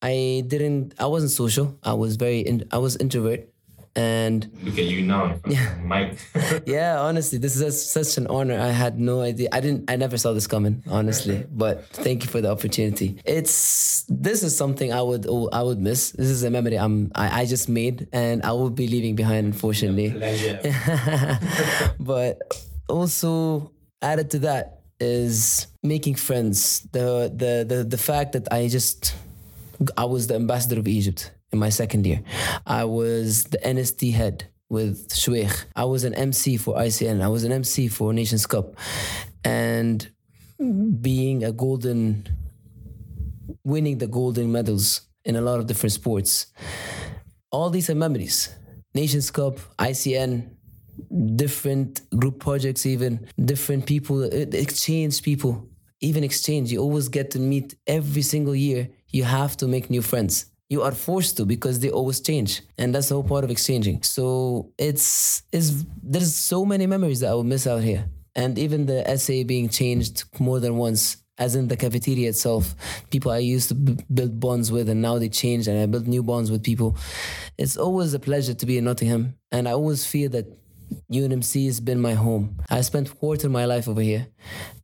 I 0.00 0.44
didn't. 0.46 0.94
I 0.98 1.06
wasn't 1.06 1.32
social. 1.32 1.76
I 1.82 1.94
was 1.94 2.16
very. 2.16 2.40
In, 2.40 2.64
I 2.70 2.78
was 2.78 2.96
introvert, 2.96 3.48
and 3.96 4.46
Look 4.62 4.78
at 4.78 4.84
you 4.84 5.02
now. 5.02 5.40
Yeah. 5.48 5.74
Mike. 5.82 6.18
yeah, 6.66 7.00
honestly, 7.00 7.38
this 7.38 7.56
is 7.56 7.90
such, 7.90 8.18
an 8.18 8.26
honor. 8.28 8.58
I 8.58 8.68
had 8.68 9.00
no 9.00 9.22
idea. 9.22 9.48
I 9.52 9.60
didn't. 9.60 9.90
I 9.90 9.96
never 9.96 10.18
saw 10.18 10.32
this 10.32 10.46
coming, 10.46 10.84
honestly. 10.88 11.46
But 11.50 11.86
thank 11.88 12.22
you 12.22 12.30
for 12.30 12.40
the 12.40 12.50
opportunity. 12.50 13.18
It's 13.24 14.04
this 14.08 14.42
is 14.42 14.56
something 14.56 14.92
I 14.92 15.02
would 15.02 15.26
I 15.52 15.62
would 15.62 15.80
miss. 15.80 16.12
This 16.12 16.28
is 16.28 16.44
a 16.44 16.50
memory 16.50 16.78
I'm 16.78 17.10
I, 17.14 17.42
I 17.42 17.46
just 17.46 17.68
made, 17.68 18.08
and 18.12 18.42
I 18.42 18.52
will 18.52 18.70
be 18.70 18.86
leaving 18.86 19.16
behind, 19.16 19.46
unfortunately. 19.46 20.12
But 21.98 22.38
also 22.88 23.72
added 24.02 24.30
to 24.30 24.38
that 24.40 24.80
is 25.00 25.66
making 25.82 26.16
friends. 26.16 26.86
The 26.92 27.32
the 27.34 27.64
the 27.66 27.84
the 27.84 27.98
fact 27.98 28.32
that 28.32 28.52
I 28.52 28.68
just 28.68 29.14
I 29.96 30.04
was 30.04 30.26
the 30.26 30.34
ambassador 30.34 30.78
of 30.78 30.88
Egypt 30.88 31.32
in 31.52 31.58
my 31.58 31.68
second 31.68 32.06
year. 32.06 32.22
I 32.66 32.84
was 32.84 33.44
the 33.44 33.58
NST 33.58 34.12
head 34.12 34.48
with 34.68 35.10
Shueikh. 35.10 35.66
I 35.74 35.84
was 35.84 36.04
an 36.04 36.14
MC 36.14 36.56
for 36.56 36.74
ICN. 36.76 37.22
I 37.22 37.28
was 37.28 37.44
an 37.44 37.52
MC 37.52 37.88
for 37.88 38.12
Nations 38.12 38.46
Cup. 38.46 38.74
And 39.44 40.10
being 41.00 41.44
a 41.44 41.52
golden 41.52 42.26
winning 43.64 43.98
the 43.98 44.06
golden 44.06 44.50
medals 44.52 45.02
in 45.24 45.36
a 45.36 45.40
lot 45.40 45.58
of 45.58 45.66
different 45.66 45.92
sports. 45.92 46.46
All 47.50 47.68
these 47.68 47.90
are 47.90 47.94
memories. 47.94 48.54
Nations 48.94 49.30
Cup, 49.30 49.58
ICN, 49.78 50.48
different 51.34 52.08
group 52.10 52.38
projects, 52.38 52.86
even 52.86 53.26
different 53.44 53.86
people, 53.86 54.22
exchange 54.22 55.22
people, 55.22 55.68
even 56.00 56.24
exchange. 56.24 56.72
You 56.72 56.80
always 56.80 57.08
get 57.08 57.30
to 57.32 57.38
meet 57.38 57.74
every 57.86 58.22
single 58.22 58.54
year. 58.54 58.88
You 59.16 59.24
have 59.24 59.56
to 59.58 59.66
make 59.74 59.84
new 59.88 60.02
friends. 60.02 60.34
You 60.68 60.82
are 60.82 60.92
forced 60.92 61.36
to 61.38 61.44
because 61.54 61.76
they 61.80 61.90
always 61.98 62.20
change, 62.20 62.50
and 62.76 62.94
that's 62.94 63.08
the 63.08 63.14
whole 63.14 63.28
part 63.34 63.44
of 63.44 63.50
exchanging. 63.50 64.02
So 64.02 64.26
it's 64.88 65.42
it's 65.56 65.68
there's 66.12 66.34
so 66.52 66.58
many 66.72 66.86
memories 66.94 67.20
that 67.20 67.30
I 67.30 67.34
will 67.34 67.50
miss 67.54 67.66
out 67.66 67.82
here, 67.90 68.02
and 68.34 68.58
even 68.58 68.86
the 68.92 69.00
essay 69.14 69.44
being 69.44 69.68
changed 69.80 70.24
more 70.46 70.60
than 70.60 70.76
once 70.76 71.02
as 71.38 71.54
in 71.54 71.68
the 71.68 71.76
cafeteria 71.76 72.28
itself, 72.28 72.74
people 73.10 73.30
I 73.30 73.38
used 73.38 73.68
to 73.68 73.74
b- 73.74 74.04
build 74.12 74.40
bonds 74.40 74.72
with, 74.72 74.88
and 74.88 75.00
now 75.08 75.18
they 75.18 75.28
changed, 75.28 75.66
and 75.68 75.78
I 75.78 75.86
built 75.86 76.06
new 76.06 76.22
bonds 76.22 76.50
with 76.50 76.62
people. 76.62 76.96
It's 77.58 77.76
always 77.76 78.14
a 78.14 78.18
pleasure 78.18 78.54
to 78.54 78.66
be 78.66 78.76
in 78.78 78.84
Nottingham, 78.84 79.34
and 79.50 79.68
I 79.68 79.72
always 79.72 80.04
feel 80.06 80.30
that 80.30 80.46
UNMC 81.12 81.66
has 81.66 81.80
been 81.80 82.00
my 82.00 82.14
home. 82.14 82.44
I 82.70 82.80
spent 82.82 83.18
quarter 83.18 83.46
of 83.48 83.52
my 83.52 83.64
life 83.64 83.86
over 83.88 84.02
here, 84.02 84.26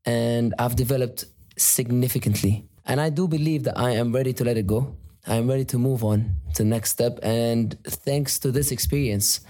and 0.04 0.54
I've 0.58 0.76
developed 0.76 1.26
significantly. 1.58 2.68
And 2.86 3.00
I 3.00 3.10
do 3.10 3.28
believe 3.28 3.64
that 3.64 3.78
I 3.78 3.92
am 3.92 4.12
ready 4.12 4.32
to 4.34 4.44
let 4.44 4.56
it 4.56 4.66
go. 4.66 4.96
I 5.26 5.36
am 5.36 5.48
ready 5.48 5.64
to 5.66 5.78
move 5.78 6.02
on 6.02 6.36
to 6.54 6.64
the 6.64 6.68
next 6.68 6.90
step. 6.90 7.18
And 7.22 7.76
thanks 7.84 8.38
to 8.40 8.50
this 8.50 8.72
experience, 8.72 9.40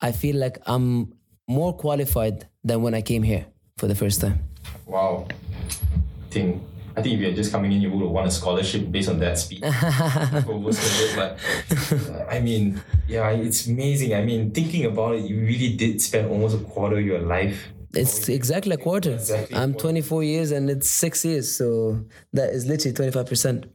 I 0.00 0.12
feel 0.12 0.36
like 0.36 0.58
I'm 0.66 1.14
more 1.46 1.72
qualified 1.72 2.48
than 2.64 2.82
when 2.82 2.94
I 2.94 3.02
came 3.02 3.22
here 3.22 3.46
for 3.76 3.86
the 3.86 3.94
first 3.94 4.20
time. 4.20 4.40
Wow. 4.86 5.28
I 5.30 6.30
think 6.30 6.62
I 6.94 7.00
think 7.00 7.14
if 7.14 7.20
you're 7.20 7.32
just 7.32 7.50
coming 7.50 7.72
in, 7.72 7.80
you 7.80 7.90
would 7.90 8.02
have 8.02 8.10
won 8.10 8.26
a 8.26 8.30
scholarship 8.30 8.90
based 8.90 9.08
on 9.08 9.18
that 9.20 9.38
speech. 9.38 9.64
For 10.44 10.58
most 10.60 10.78
of 10.84 11.00
it, 11.00 11.16
but 11.16 12.10
uh, 12.10 12.26
I 12.28 12.40
mean, 12.40 12.82
yeah, 13.08 13.30
it's 13.30 13.66
amazing. 13.66 14.14
I 14.14 14.22
mean, 14.22 14.50
thinking 14.50 14.84
about 14.84 15.14
it, 15.14 15.24
you 15.24 15.40
really 15.40 15.74
did 15.74 16.02
spend 16.02 16.28
almost 16.28 16.56
a 16.56 16.58
quarter 16.58 16.98
of 16.98 17.04
your 17.04 17.20
life. 17.20 17.72
It's 17.94 18.28
exactly 18.28 18.72
a 18.72 18.78
quarter. 18.78 19.12
Exactly 19.12 19.56
I'm 19.56 19.72
quarter. 19.72 19.88
24 19.88 20.24
years 20.24 20.50
and 20.50 20.70
it's 20.70 20.88
six 20.88 21.24
years, 21.24 21.54
so 21.56 22.04
that 22.32 22.50
is 22.50 22.66
literally 22.66 22.94
25%. 22.94 23.68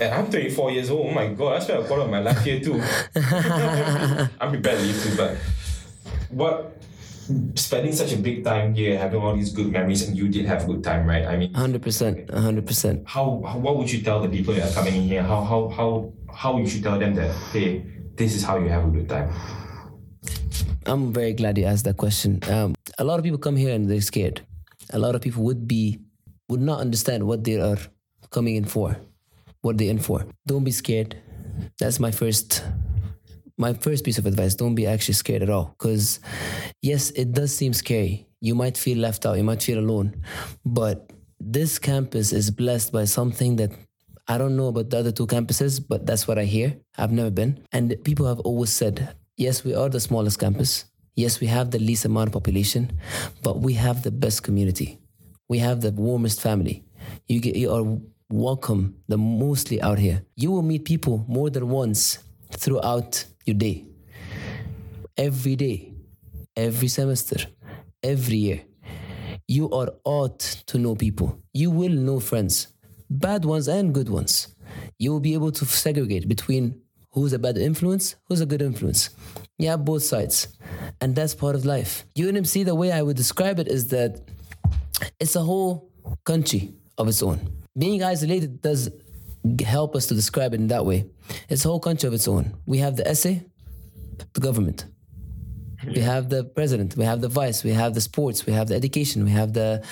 And 0.00 0.14
I'm 0.14 0.30
24 0.30 0.70
years 0.70 0.90
old. 0.90 1.06
Oh 1.06 1.10
my 1.10 1.28
god, 1.28 1.56
I 1.56 1.58
spent 1.58 1.80
a 1.80 1.86
quarter 1.86 2.04
of 2.04 2.10
my 2.10 2.20
life 2.20 2.42
here 2.44 2.60
too. 2.60 2.74
I'm 4.40 4.50
prepared 4.50 4.78
to 4.78 4.84
leave 4.84 5.02
too, 5.02 5.16
but 5.16 5.36
what 6.30 6.78
spending 7.54 7.92
such 7.92 8.12
a 8.12 8.16
big 8.16 8.44
time 8.44 8.74
here, 8.74 8.98
having 8.98 9.20
all 9.20 9.34
these 9.34 9.52
good 9.52 9.70
memories, 9.70 10.06
and 10.08 10.16
you 10.16 10.28
did 10.28 10.46
have 10.46 10.64
a 10.64 10.66
good 10.66 10.82
time, 10.84 11.06
right? 11.06 11.26
I 11.26 11.36
mean, 11.36 11.52
100%. 11.52 12.30
100%. 12.30 13.06
how, 13.06 13.42
how 13.46 13.58
what 13.58 13.76
would 13.76 13.90
you 13.90 14.00
tell 14.02 14.20
the 14.20 14.28
people 14.28 14.54
that 14.54 14.70
are 14.70 14.74
coming 14.74 14.94
in 14.94 15.02
here? 15.02 15.22
How 15.22 15.42
how 15.42 15.68
how 15.68 16.12
how 16.32 16.58
you 16.58 16.66
should 16.66 16.82
tell 16.82 16.98
them 16.98 17.14
that 17.14 17.34
hey, 17.52 17.84
this 18.14 18.34
is 18.34 18.42
how 18.42 18.58
you 18.58 18.68
have 18.68 18.84
a 18.86 18.90
good 18.90 19.08
time. 19.08 19.30
I'm 20.86 21.12
very 21.12 21.32
glad 21.32 21.58
you 21.58 21.64
asked 21.64 21.84
that 21.84 21.96
question. 21.96 22.40
Um, 22.48 22.74
a 22.98 23.04
lot 23.04 23.18
of 23.18 23.24
people 23.24 23.38
come 23.38 23.56
here 23.56 23.74
and 23.74 23.88
they're 23.88 24.00
scared. 24.00 24.40
A 24.90 24.98
lot 24.98 25.14
of 25.14 25.20
people 25.20 25.42
would 25.44 25.68
be 25.68 25.98
would 26.48 26.60
not 26.60 26.80
understand 26.80 27.26
what 27.26 27.44
they 27.44 27.60
are 27.60 27.76
coming 28.30 28.56
in 28.56 28.64
for, 28.64 28.96
what 29.60 29.76
they're 29.76 29.90
in 29.90 29.98
for. 29.98 30.24
Don't 30.46 30.64
be 30.64 30.70
scared. 30.70 31.16
That's 31.78 32.00
my 32.00 32.10
first 32.10 32.64
my 33.58 33.74
first 33.74 34.04
piece 34.04 34.18
of 34.18 34.26
advice. 34.26 34.54
Don't 34.54 34.74
be 34.74 34.86
actually 34.86 35.14
scared 35.14 35.42
at 35.42 35.50
all. 35.50 35.74
Because 35.78 36.20
yes, 36.80 37.10
it 37.10 37.32
does 37.32 37.54
seem 37.54 37.72
scary. 37.72 38.26
You 38.40 38.54
might 38.54 38.78
feel 38.78 38.98
left 38.98 39.26
out. 39.26 39.36
You 39.36 39.44
might 39.44 39.62
feel 39.62 39.78
alone. 39.78 40.22
But 40.64 41.12
this 41.40 41.78
campus 41.78 42.32
is 42.32 42.50
blessed 42.50 42.92
by 42.92 43.04
something 43.04 43.56
that 43.56 43.72
I 44.28 44.38
don't 44.38 44.56
know 44.56 44.68
about 44.68 44.90
the 44.90 44.98
other 44.98 45.12
two 45.12 45.26
campuses, 45.26 45.80
but 45.86 46.06
that's 46.06 46.28
what 46.28 46.38
I 46.38 46.44
hear. 46.44 46.76
I've 46.96 47.12
never 47.12 47.30
been. 47.30 47.66
And 47.72 47.96
people 48.04 48.26
have 48.26 48.40
always 48.40 48.70
said, 48.70 49.14
yes, 49.38 49.64
we 49.64 49.74
are 49.74 49.88
the 49.88 50.00
smallest 50.00 50.38
campus. 50.38 50.84
Yes, 51.16 51.40
we 51.40 51.46
have 51.46 51.70
the 51.70 51.78
least 51.78 52.04
amount 52.04 52.28
of 52.28 52.32
population, 52.34 52.92
but 53.42 53.60
we 53.60 53.72
have 53.74 54.02
the 54.02 54.10
best 54.10 54.42
community. 54.42 54.98
We 55.48 55.58
have 55.58 55.80
the 55.80 55.90
warmest 55.92 56.40
family. 56.42 56.84
You 57.26 57.40
get 57.40 57.56
you 57.56 57.72
are 57.72 57.98
welcome 58.30 58.96
the 59.08 59.16
mostly 59.16 59.80
out 59.80 59.98
here. 59.98 60.22
You 60.36 60.50
will 60.50 60.62
meet 60.62 60.84
people 60.84 61.24
more 61.26 61.48
than 61.50 61.68
once 61.70 62.18
throughout 62.52 63.24
your 63.46 63.54
day. 63.54 63.86
Every 65.16 65.56
day, 65.56 65.94
every 66.54 66.88
semester, 66.88 67.38
every 68.02 68.36
year. 68.36 68.60
You 69.48 69.70
are 69.70 69.88
ought 70.04 70.40
to 70.66 70.78
know 70.78 70.94
people. 70.94 71.40
You 71.54 71.70
will 71.70 71.92
know 71.92 72.20
friends, 72.20 72.68
bad 73.08 73.44
ones 73.46 73.66
and 73.66 73.94
good 73.94 74.10
ones. 74.10 74.54
You 74.98 75.12
will 75.12 75.20
be 75.20 75.32
able 75.34 75.52
to 75.52 75.64
segregate 75.64 76.28
between 76.28 76.82
who's 77.10 77.32
a 77.32 77.38
bad 77.38 77.58
influence, 77.58 78.16
who's 78.26 78.40
a 78.40 78.46
good 78.46 78.62
influence. 78.62 79.10
You 79.58 79.68
have 79.68 79.84
both 79.84 80.02
sides. 80.02 80.48
And 81.00 81.14
that's 81.14 81.34
part 81.34 81.54
of 81.54 81.64
life. 81.64 82.04
UNMC, 82.16 82.64
the 82.64 82.74
way 82.74 82.92
I 82.92 83.02
would 83.02 83.16
describe 83.16 83.58
it 83.58 83.68
is 83.68 83.88
that 83.88 84.20
it's 85.18 85.36
a 85.36 85.40
whole 85.40 85.90
country 86.24 86.74
of 86.96 87.08
its 87.08 87.22
own. 87.22 87.40
Being 87.76 88.02
isolated 88.02 88.60
does 88.60 88.90
help 89.64 89.94
us 89.94 90.06
to 90.06 90.14
describe 90.14 90.54
it 90.54 90.60
in 90.60 90.68
that 90.68 90.84
way. 90.84 91.06
It's 91.48 91.64
a 91.64 91.68
whole 91.68 91.80
country 91.80 92.06
of 92.06 92.14
its 92.14 92.28
own. 92.28 92.54
We 92.66 92.78
have 92.78 92.96
the 92.96 93.14
SA, 93.14 93.34
the 94.32 94.40
government. 94.40 94.86
We 95.86 96.00
have 96.00 96.28
the 96.28 96.42
president, 96.42 96.96
we 96.96 97.04
have 97.04 97.20
the 97.20 97.28
vice, 97.28 97.62
we 97.62 97.70
have 97.70 97.94
the 97.94 98.00
sports, 98.00 98.44
we 98.44 98.52
have 98.52 98.66
the 98.66 98.74
education, 98.74 99.24
we 99.24 99.30
have 99.30 99.52
the 99.52 99.84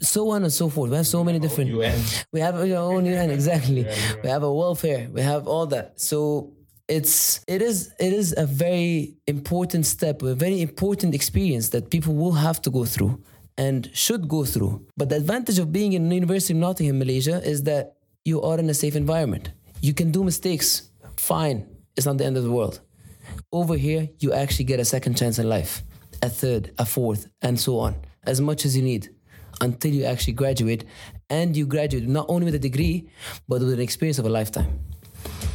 so 0.00 0.30
on 0.30 0.42
and 0.42 0.52
so 0.52 0.68
forth. 0.68 0.90
We 0.90 0.96
have 0.96 1.06
so 1.06 1.24
many 1.24 1.38
oh, 1.38 1.40
different. 1.40 1.70
UN. 1.70 2.00
We 2.32 2.40
have 2.40 2.54
our 2.54 2.64
own 2.64 3.06
UN, 3.06 3.30
exactly. 3.30 3.86
We 4.22 4.28
have 4.28 4.42
a 4.42 4.52
welfare. 4.52 5.08
We 5.12 5.20
have 5.22 5.46
all 5.46 5.66
that. 5.66 6.00
So 6.00 6.54
it's 6.88 7.44
it 7.46 7.62
is 7.62 7.92
it 7.98 8.12
is 8.12 8.34
a 8.36 8.46
very 8.46 9.14
important 9.26 9.86
step, 9.86 10.22
a 10.22 10.34
very 10.34 10.60
important 10.60 11.14
experience 11.14 11.70
that 11.70 11.90
people 11.90 12.14
will 12.14 12.32
have 12.32 12.60
to 12.62 12.70
go 12.70 12.84
through 12.84 13.22
and 13.56 13.90
should 13.94 14.28
go 14.28 14.44
through. 14.44 14.86
But 14.96 15.10
the 15.10 15.16
advantage 15.16 15.58
of 15.58 15.72
being 15.72 15.92
in 15.92 16.08
the 16.08 16.14
University 16.14 16.54
of 16.54 16.58
Nottingham, 16.58 16.98
Malaysia, 16.98 17.42
is 17.44 17.64
that 17.64 17.96
you 18.24 18.40
are 18.42 18.58
in 18.58 18.68
a 18.70 18.74
safe 18.74 18.96
environment. 18.96 19.50
You 19.80 19.94
can 19.94 20.10
do 20.10 20.24
mistakes. 20.24 20.90
Fine. 21.16 21.66
It's 21.96 22.06
not 22.06 22.18
the 22.18 22.24
end 22.24 22.36
of 22.36 22.44
the 22.44 22.50
world. 22.50 22.80
Over 23.52 23.76
here, 23.76 24.08
you 24.18 24.32
actually 24.32 24.64
get 24.64 24.80
a 24.80 24.84
second 24.84 25.16
chance 25.16 25.38
in 25.38 25.48
life, 25.48 25.82
a 26.22 26.30
third, 26.30 26.72
a 26.78 26.86
fourth, 26.86 27.28
and 27.42 27.60
so 27.60 27.78
on, 27.78 27.96
as 28.24 28.40
much 28.40 28.64
as 28.64 28.76
you 28.76 28.82
need 28.82 29.11
until 29.62 29.92
you 29.92 30.04
actually 30.04 30.34
graduate 30.34 30.84
and 31.30 31.56
you 31.56 31.64
graduate 31.66 32.06
not 32.06 32.26
only 32.28 32.44
with 32.44 32.54
a 32.54 32.58
degree, 32.58 33.08
but 33.48 33.60
with 33.60 33.72
an 33.72 33.80
experience 33.80 34.18
of 34.18 34.26
a 34.26 34.28
lifetime. 34.28 34.80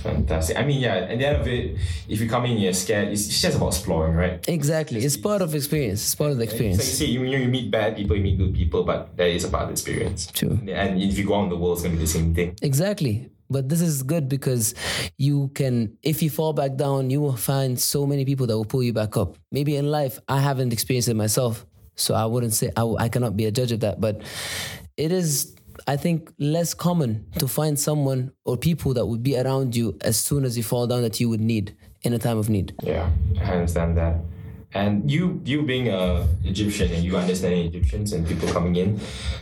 Fantastic. 0.01 0.57
I 0.57 0.63
mean, 0.63 0.79
yeah, 0.79 0.95
at 0.95 1.19
the 1.19 1.27
end 1.27 1.41
of 1.41 1.47
it, 1.47 1.77
if 2.07 2.21
you 2.21 2.29
come 2.29 2.45
in, 2.45 2.57
you're 2.57 2.73
scared, 2.73 3.09
it's, 3.09 3.27
it's 3.27 3.41
just 3.41 3.57
about 3.57 3.69
exploring, 3.69 4.15
right? 4.15 4.47
Exactly. 4.47 5.03
It's 5.03 5.17
part 5.17 5.41
of 5.41 5.53
experience. 5.53 6.01
It's 6.03 6.15
part 6.15 6.31
of 6.31 6.37
the 6.37 6.45
experience 6.45 6.77
like 6.77 6.87
you 6.87 6.93
see, 6.93 7.05
you, 7.07 7.23
you 7.23 7.37
you 7.37 7.49
meet 7.49 7.69
bad 7.69 7.97
people, 7.97 8.15
you 8.15 8.23
meet 8.23 8.37
good 8.37 8.53
people, 8.53 8.83
but 8.83 9.17
that 9.17 9.27
is 9.27 9.43
a 9.43 9.49
part 9.49 9.63
of 9.63 9.69
the 9.69 9.73
experience. 9.73 10.31
True. 10.31 10.57
And 10.69 11.01
if 11.01 11.17
you 11.17 11.25
go 11.25 11.35
out 11.35 11.43
in 11.43 11.49
the 11.49 11.57
world, 11.57 11.77
it's 11.77 11.83
going 11.83 11.95
to 11.95 11.99
be 11.99 12.05
the 12.05 12.11
same 12.11 12.33
thing. 12.33 12.55
Exactly. 12.61 13.29
But 13.49 13.69
this 13.69 13.81
is 13.81 14.03
good 14.03 14.27
because 14.29 14.75
you 15.17 15.49
can, 15.49 15.97
if 16.03 16.21
you 16.21 16.29
fall 16.29 16.53
back 16.53 16.75
down, 16.75 17.09
you 17.09 17.19
will 17.21 17.37
find 17.37 17.79
so 17.79 18.05
many 18.05 18.23
people 18.25 18.45
that 18.47 18.55
will 18.57 18.65
pull 18.65 18.83
you 18.83 18.93
back 18.93 19.15
up. 19.17 19.37
Maybe 19.51 19.75
in 19.75 19.89
life, 19.89 20.19
I 20.27 20.39
haven't 20.39 20.71
experienced 20.73 21.09
it 21.09 21.15
myself. 21.15 21.65
So 21.97 22.13
I 22.13 22.25
wouldn't 22.25 22.53
say, 22.53 22.71
I, 22.77 22.83
I 22.99 23.09
cannot 23.09 23.35
be 23.35 23.45
a 23.45 23.51
judge 23.51 23.71
of 23.71 23.81
that. 23.81 23.99
But 23.99 24.21
it 24.95 25.11
is, 25.11 25.55
I 25.87 25.97
think, 25.97 26.31
less 26.39 26.73
common 26.73 27.25
to 27.39 27.47
find 27.47 27.77
someone 27.77 28.31
or 28.45 28.55
people 28.55 28.93
that 28.93 29.05
would 29.05 29.23
be 29.23 29.37
around 29.37 29.75
you 29.75 29.97
as 30.01 30.17
soon 30.17 30.45
as 30.45 30.55
you 30.55 30.63
fall 30.63 30.87
down 30.87 31.01
that 31.01 31.19
you 31.19 31.27
would 31.29 31.41
need 31.41 31.75
in 32.03 32.13
a 32.13 32.19
time 32.19 32.37
of 32.37 32.49
need. 32.49 32.73
Yeah, 32.83 33.09
I 33.41 33.53
understand 33.53 33.97
that. 33.97 34.15
And 34.73 35.09
you, 35.09 35.41
you 35.43 35.63
being 35.63 35.87
a 35.87 36.27
Egyptian 36.43 36.91
and 36.91 37.03
you 37.03 37.17
understanding 37.17 37.65
Egyptians 37.65 38.13
and 38.13 38.27
people 38.27 38.47
coming 38.49 38.75
in, 38.75 38.99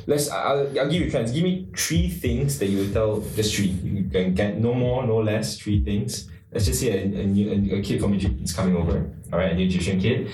let's. 0.07 0.29
I'll, 0.29 0.67
I'll 0.79 0.89
give 0.89 1.01
you 1.01 1.07
a 1.07 1.11
chance. 1.11 1.31
Give 1.31 1.43
me 1.43 1.67
three 1.75 2.09
things 2.09 2.59
that 2.59 2.67
you 2.67 2.77
would 2.79 2.93
tell. 2.93 3.19
Just 3.35 3.55
three. 3.55 3.67
You 3.67 4.07
can 4.09 4.33
get 4.33 4.59
no 4.59 4.73
more, 4.73 5.05
no 5.05 5.17
less. 5.17 5.57
Three 5.57 5.83
things. 5.83 6.29
Let's 6.51 6.67
just 6.67 6.79
say 6.79 6.89
a, 6.89 7.03
a, 7.03 7.25
new, 7.25 7.75
a, 7.75 7.81
kid 7.81 7.99
from 7.99 8.13
Egypt 8.13 8.39
is 8.41 8.53
coming 8.53 8.77
over. 8.77 9.11
All 9.33 9.39
right, 9.39 9.51
a 9.51 9.55
new 9.55 9.65
Egyptian 9.65 9.99
kid. 9.99 10.29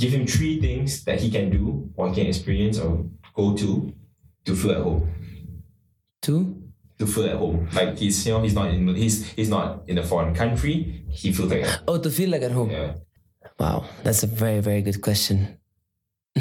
Give 0.00 0.12
him 0.16 0.24
three 0.26 0.54
things 0.60 1.04
that 1.04 1.20
he 1.22 1.28
can 1.30 1.50
do 1.50 1.92
or 1.96 2.08
he 2.08 2.14
can 2.18 2.26
experience 2.32 2.78
or 2.84 3.04
go 3.36 3.54
to 3.60 3.92
to 4.46 4.56
feel 4.56 4.72
at 4.72 4.82
home. 4.88 5.02
Two, 6.26 6.40
To 7.00 7.06
feel 7.06 7.26
at 7.32 7.36
home, 7.36 7.68
like 7.78 7.96
he's 8.02 8.16
you 8.26 8.32
know 8.32 8.42
he's 8.44 8.54
not 8.60 8.68
in 8.74 8.80
he's 8.94 9.16
he's 9.38 9.48
not 9.56 9.66
in 9.88 9.96
a 9.98 10.04
foreign 10.10 10.34
country. 10.34 11.04
He 11.20 11.32
feels 11.36 11.50
like 11.52 11.64
oh, 11.88 11.98
to 12.04 12.10
feel 12.10 12.30
like 12.34 12.42
at 12.48 12.52
home. 12.52 12.70
yeah. 12.70 12.94
Wow, 13.58 13.84
that's 14.04 14.22
a 14.22 14.26
very, 14.26 14.60
very 14.60 14.82
good 14.82 15.00
question. 15.00 15.58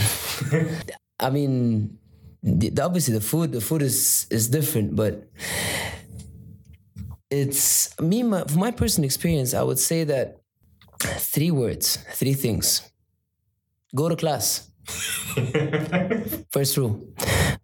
I 1.20 1.30
mean, 1.30 1.98
the, 2.44 2.70
the- 2.76 2.84
obviously 2.84 3.14
the 3.14 3.22
food, 3.32 3.52
the 3.52 3.62
food 3.62 3.82
is 3.82 4.28
is 4.32 4.48
different, 4.50 4.96
but 4.96 5.28
it's 7.30 7.98
me. 8.00 8.24
My, 8.24 8.44
from 8.44 8.60
my 8.60 8.72
personal 8.72 9.06
experience, 9.06 9.54
I 9.54 9.64
would 9.64 9.80
say 9.80 10.04
that 10.06 10.38
three 11.02 11.52
words, 11.52 11.98
three 12.14 12.34
things: 12.34 12.89
go 13.96 14.10
to 14.10 14.16
class. 14.16 14.70
First 16.52 16.78
rule: 16.78 17.08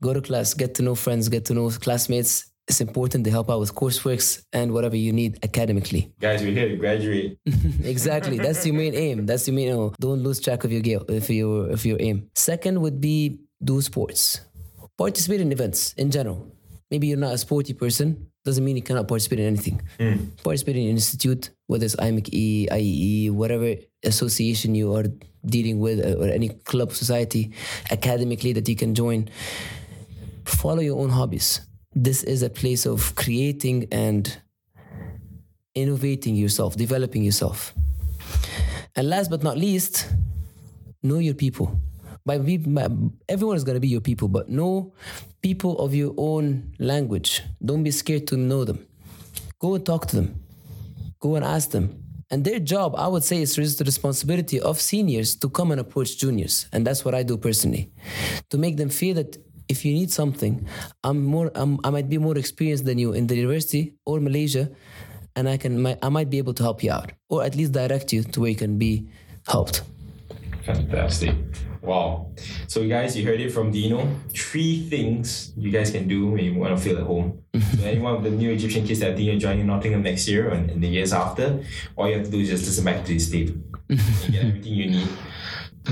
go 0.01 0.13
to 0.13 0.21
class, 0.21 0.53
get 0.53 0.75
to 0.75 0.83
know 0.83 0.95
friends, 0.95 1.29
get 1.29 1.45
to 1.45 1.53
know 1.53 1.69
classmates. 1.69 2.51
It's 2.67 2.81
important 2.81 3.25
to 3.25 3.31
help 3.31 3.51
out 3.51 3.59
with 3.59 3.75
courseworks 3.75 4.43
and 4.51 4.73
whatever 4.73 4.95
you 4.95 5.13
need 5.13 5.37
academically. 5.43 6.11
Guys, 6.19 6.41
we're 6.41 6.51
here 6.51 6.69
to 6.69 6.75
graduate. 6.77 7.37
exactly. 7.83 8.39
That's 8.39 8.65
your 8.65 8.73
main 8.73 8.95
aim. 8.95 9.27
That's 9.27 9.47
your 9.47 9.55
main 9.55 9.69
aim. 9.69 9.91
Don't 9.99 10.23
lose 10.23 10.39
track 10.39 10.63
of 10.63 10.71
your 10.71 10.81
goal 10.81 11.05
if 11.09 11.29
your 11.29 11.69
if 11.69 11.85
your 11.85 11.97
aim. 11.99 12.29
Second 12.33 12.81
would 12.81 12.99
be 12.99 13.39
do 13.63 13.81
sports. 13.81 14.41
Participate 14.97 15.41
in 15.41 15.51
events 15.51 15.93
in 15.93 16.09
general. 16.09 16.51
Maybe 16.89 17.07
you're 17.07 17.17
not 17.17 17.33
a 17.33 17.37
sporty 17.37 17.73
person. 17.73 18.31
Doesn't 18.45 18.63
mean 18.63 18.77
you 18.77 18.83
cannot 18.83 19.07
participate 19.07 19.39
in 19.39 19.47
anything. 19.47 19.81
Hmm. 19.99 20.25
Participate 20.43 20.77
in 20.77 20.83
an 20.83 20.89
institute, 20.89 21.49
whether 21.67 21.85
it's 21.85 21.95
IME, 21.97 22.21
IEE, 22.21 23.31
whatever 23.31 23.75
association 24.05 24.75
you 24.75 24.93
are 24.95 25.05
dealing 25.45 25.79
with, 25.79 25.99
uh, 25.99 26.19
or 26.19 26.27
any 26.27 26.49
club, 26.49 26.93
society, 26.93 27.51
academically 27.91 28.53
that 28.53 28.67
you 28.67 28.75
can 28.75 28.95
join. 28.95 29.29
Follow 30.45 30.81
your 30.81 30.99
own 30.99 31.09
hobbies. 31.09 31.61
This 31.93 32.23
is 32.23 32.43
a 32.43 32.49
place 32.49 32.85
of 32.85 33.15
creating 33.15 33.87
and 33.91 34.37
innovating 35.75 36.35
yourself, 36.35 36.75
developing 36.75 37.23
yourself. 37.23 37.73
And 38.95 39.09
last 39.09 39.29
but 39.29 39.43
not 39.43 39.57
least, 39.57 40.07
know 41.03 41.19
your 41.19 41.33
people. 41.33 41.79
By, 42.25 42.39
by 42.39 42.87
everyone 43.29 43.55
is 43.55 43.63
going 43.63 43.75
to 43.75 43.79
be 43.79 43.87
your 43.87 44.01
people, 44.01 44.27
but 44.27 44.49
know 44.49 44.93
people 45.41 45.77
of 45.79 45.93
your 45.93 46.13
own 46.17 46.73
language. 46.79 47.43
Don't 47.63 47.83
be 47.83 47.91
scared 47.91 48.25
to 48.27 48.37
know 48.37 48.63
them. 48.63 48.87
Go 49.59 49.75
and 49.75 49.85
talk 49.85 50.07
to 50.07 50.15
them. 50.15 50.41
Go 51.19 51.35
and 51.35 51.45
ask 51.45 51.71
them. 51.71 52.04
And 52.31 52.43
their 52.43 52.59
job, 52.59 52.95
I 52.97 53.07
would 53.07 53.23
say, 53.23 53.41
is 53.41 53.55
the 53.55 53.83
responsibility 53.83 54.59
of 54.59 54.81
seniors 54.81 55.35
to 55.37 55.49
come 55.49 55.71
and 55.71 55.79
approach 55.79 56.17
juniors, 56.17 56.67
and 56.73 56.85
that's 56.85 57.05
what 57.05 57.13
I 57.13 57.23
do 57.23 57.37
personally, 57.37 57.91
to 58.49 58.57
make 58.57 58.77
them 58.77 58.89
feel 58.89 59.15
that 59.15 59.37
if 59.67 59.85
you 59.85 59.93
need 59.93 60.11
something, 60.11 60.67
I'm 61.03 61.23
more, 61.23 61.51
I'm, 61.55 61.79
I 61.83 61.89
might 61.89 62.09
be 62.09 62.17
more 62.17 62.37
experienced 62.37 62.85
than 62.85 62.97
you 62.97 63.13
in 63.13 63.27
the 63.27 63.35
university 63.35 63.93
or 64.05 64.19
Malaysia, 64.19 64.71
and 65.35 65.49
I 65.49 65.57
can, 65.57 65.85
I 66.01 66.09
might 66.09 66.29
be 66.29 66.37
able 66.37 66.53
to 66.55 66.63
help 66.63 66.83
you 66.83 66.91
out, 66.91 67.11
or 67.29 67.43
at 67.43 67.55
least 67.55 67.73
direct 67.73 68.13
you 68.13 68.23
to 68.23 68.41
where 68.41 68.49
you 68.49 68.55
can 68.55 68.77
be 68.77 69.07
helped. 69.47 69.83
Fantastic. 70.65 71.35
Wow. 71.81 72.31
So, 72.67 72.87
guys, 72.87 73.15
you 73.15 73.25
heard 73.25 73.39
it 73.39 73.51
from 73.51 73.71
Dino. 73.71 74.09
Three 74.33 74.89
things 74.89 75.53
you 75.55 75.69
guys 75.71 75.91
can 75.91 76.07
do 76.07 76.27
when 76.27 76.43
you 76.43 76.55
want 76.55 76.75
to 76.75 76.83
feel 76.83 76.97
at 76.97 77.03
home. 77.03 77.43
so, 77.77 77.85
anyone 77.85 78.15
of 78.15 78.23
the 78.23 78.31
new 78.31 78.51
Egyptian 78.51 78.85
kids 78.85 78.99
that 79.01 79.15
Dino 79.15 79.37
joining 79.37 79.67
Nottingham 79.67 80.01
next 80.01 80.27
year 80.27 80.49
and 80.49 80.71
in 80.71 80.81
the 80.81 80.87
years 80.87 81.13
after, 81.13 81.63
all 81.95 82.09
you 82.09 82.17
have 82.17 82.25
to 82.25 82.31
do 82.31 82.39
is 82.39 82.49
just 82.49 82.65
listen 82.65 82.83
back 82.83 83.05
to 83.05 83.13
this 83.13 83.29
tape. 83.29 83.49
and 83.89 83.99
get 84.31 84.45
everything 84.45 84.73
you 84.73 84.89
need. 84.89 85.09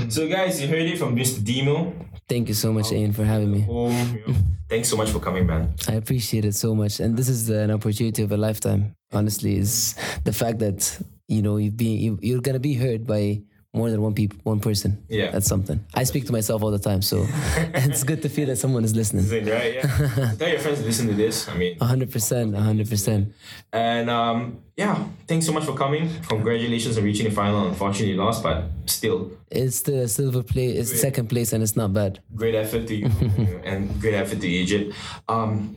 So, 0.08 0.28
guys, 0.28 0.60
you 0.60 0.66
heard 0.66 0.82
it 0.82 0.98
from 0.98 1.14
Mr. 1.14 1.42
Dino. 1.44 1.94
Thank 2.28 2.48
you 2.48 2.54
so 2.54 2.72
much, 2.72 2.90
Ian, 2.90 3.12
for 3.12 3.24
having 3.24 3.52
me. 3.52 3.60
Home. 3.60 3.92
you 3.92 4.26
know. 4.26 4.38
Thanks 4.68 4.88
so 4.88 4.96
much 4.96 5.10
for 5.10 5.20
coming, 5.20 5.46
man. 5.46 5.74
I 5.88 5.92
appreciate 5.92 6.44
it 6.44 6.56
so 6.56 6.74
much, 6.74 6.98
and 6.98 7.16
this 7.16 7.28
is 7.28 7.48
an 7.50 7.70
opportunity 7.70 8.22
of 8.22 8.32
a 8.32 8.36
lifetime. 8.36 8.96
Honestly, 9.12 9.56
is 9.56 9.94
the 10.24 10.32
fact 10.32 10.58
that 10.58 10.98
you 11.28 11.42
know 11.42 11.58
you've 11.58 11.76
been 11.76 12.18
you're 12.20 12.40
gonna 12.40 12.58
be 12.58 12.74
heard 12.74 13.06
by 13.06 13.42
more 13.74 13.90
than 13.90 14.00
one 14.00 14.14
people, 14.14 14.38
one 14.44 14.60
person. 14.60 15.02
Yeah. 15.08 15.30
that's 15.32 15.46
something. 15.48 15.84
I 15.94 16.04
speak 16.04 16.26
to 16.26 16.32
myself 16.32 16.62
all 16.62 16.70
the 16.70 16.78
time, 16.78 17.02
so 17.02 17.26
it's 17.74 18.04
good 18.04 18.22
to 18.22 18.28
feel 18.28 18.46
that 18.46 18.56
someone 18.56 18.84
is 18.84 18.94
listening. 18.94 19.28
Right? 19.28 19.74
Yeah. 19.74 20.32
Tell 20.38 20.48
your 20.48 20.60
friends 20.60 20.78
to 20.78 20.84
listen 20.84 21.08
to 21.08 21.14
this. 21.14 21.48
I 21.48 21.54
mean, 21.56 21.76
A 21.80 21.84
hundred 21.86 22.10
percent, 22.12 22.54
hundred 22.56 22.88
percent. 22.88 23.34
And 23.72 24.08
um, 24.08 24.58
yeah, 24.76 25.04
thanks 25.26 25.46
so 25.46 25.52
much 25.52 25.64
for 25.64 25.74
coming. 25.74 26.08
Congratulations 26.28 26.96
on 26.98 27.04
reaching 27.04 27.24
the 27.28 27.34
final. 27.34 27.66
Unfortunately, 27.66 28.12
you 28.14 28.16
lost, 28.22 28.42
but 28.42 28.64
still, 28.86 29.32
It's 29.50 29.82
the 29.82 30.06
silver 30.08 30.42
place, 30.42 30.78
it's 30.92 31.00
second 31.00 31.28
place, 31.28 31.52
and 31.52 31.62
it's 31.62 31.76
not 31.76 31.92
bad. 31.92 32.20
great 32.34 32.54
effort 32.54 32.86
to 32.88 32.94
you 32.94 33.06
and 33.64 34.00
great 34.00 34.14
effort 34.14 34.40
to 34.40 34.48
Egypt. 34.48 34.94
Um, 35.28 35.76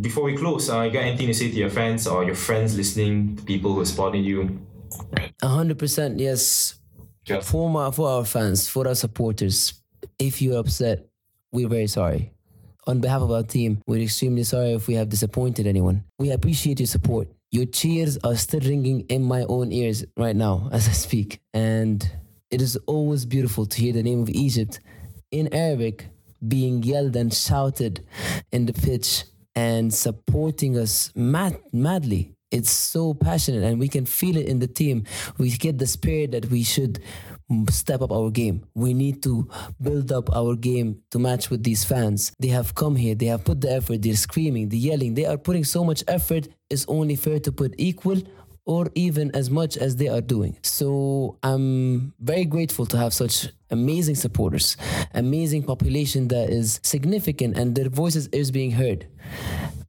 before 0.00 0.24
we 0.24 0.36
close, 0.36 0.70
uh, 0.70 0.82
you 0.82 0.90
got 0.90 1.02
anything 1.04 1.26
to 1.28 1.34
say 1.34 1.50
to 1.50 1.56
your 1.56 1.70
fans 1.70 2.06
or 2.06 2.24
your 2.24 2.34
friends 2.34 2.76
listening, 2.76 3.36
people 3.44 3.74
who 3.74 3.80
are 3.80 3.84
spotting 3.86 4.24
you? 4.24 4.58
A 5.42 5.48
hundred 5.48 5.78
percent, 5.78 6.18
yes. 6.20 6.78
For 7.42 7.68
my, 7.68 7.90
for 7.90 8.08
our 8.08 8.24
fans, 8.24 8.68
for 8.68 8.86
our 8.86 8.94
supporters, 8.94 9.74
if 10.18 10.40
you're 10.40 10.58
upset, 10.58 11.06
we're 11.52 11.68
very 11.68 11.88
sorry. 11.88 12.32
On 12.86 13.00
behalf 13.00 13.22
of 13.22 13.32
our 13.32 13.42
team, 13.42 13.82
we're 13.86 14.02
extremely 14.02 14.44
sorry 14.44 14.72
if 14.74 14.86
we 14.86 14.94
have 14.94 15.08
disappointed 15.08 15.66
anyone. 15.66 16.04
We 16.20 16.30
appreciate 16.30 16.78
your 16.78 16.86
support. 16.86 17.28
Your 17.50 17.66
cheers 17.66 18.16
are 18.22 18.36
still 18.36 18.60
ringing 18.60 19.00
in 19.08 19.24
my 19.24 19.42
own 19.48 19.72
ears 19.72 20.04
right 20.16 20.36
now 20.36 20.68
as 20.72 20.88
I 20.88 20.92
speak. 20.92 21.40
And 21.52 22.08
it 22.50 22.62
is 22.62 22.76
always 22.86 23.24
beautiful 23.24 23.66
to 23.66 23.80
hear 23.80 23.92
the 23.92 24.04
name 24.04 24.22
of 24.22 24.28
Egypt 24.30 24.78
in 25.32 25.52
Arabic 25.52 26.06
being 26.46 26.84
yelled 26.84 27.16
and 27.16 27.34
shouted 27.34 28.06
in 28.52 28.66
the 28.66 28.72
pitch 28.72 29.24
and 29.56 29.92
supporting 29.92 30.78
us 30.78 31.10
mad, 31.16 31.58
madly. 31.72 32.35
It's 32.50 32.70
so 32.70 33.12
passionate 33.12 33.64
and 33.64 33.80
we 33.80 33.88
can 33.88 34.06
feel 34.06 34.36
it 34.36 34.46
in 34.46 34.60
the 34.60 34.68
team. 34.68 35.04
We 35.36 35.50
get 35.50 35.78
the 35.78 35.86
spirit 35.86 36.30
that 36.32 36.46
we 36.50 36.62
should 36.62 37.02
step 37.70 38.02
up 38.02 38.12
our 38.12 38.30
game. 38.30 38.66
We 38.74 38.94
need 38.94 39.22
to 39.24 39.48
build 39.80 40.12
up 40.12 40.34
our 40.34 40.56
game 40.56 41.02
to 41.10 41.18
match 41.18 41.50
with 41.50 41.62
these 41.62 41.84
fans. 41.84 42.32
They 42.38 42.48
have 42.48 42.74
come 42.74 42.96
here, 42.96 43.14
they 43.14 43.26
have 43.26 43.44
put 43.44 43.60
the 43.60 43.72
effort, 43.72 44.02
they're 44.02 44.14
screaming, 44.14 44.68
they're 44.68 44.78
yelling, 44.78 45.14
they 45.14 45.26
are 45.26 45.38
putting 45.38 45.64
so 45.64 45.84
much 45.84 46.02
effort. 46.08 46.48
It's 46.70 46.84
only 46.88 47.16
fair 47.16 47.40
to 47.40 47.52
put 47.52 47.74
equal 47.78 48.22
or 48.64 48.90
even 48.96 49.30
as 49.34 49.48
much 49.48 49.76
as 49.76 49.96
they 49.96 50.08
are 50.08 50.20
doing. 50.20 50.58
So 50.62 51.38
I'm 51.42 52.12
very 52.18 52.44
grateful 52.44 52.84
to 52.86 52.98
have 52.98 53.14
such 53.14 53.48
amazing 53.70 54.16
supporters, 54.16 54.76
amazing 55.14 55.62
population 55.62 56.28
that 56.28 56.50
is 56.50 56.80
significant 56.82 57.56
and 57.56 57.74
their 57.76 57.88
voices 57.88 58.26
is 58.28 58.50
being 58.50 58.72
heard. 58.72 59.06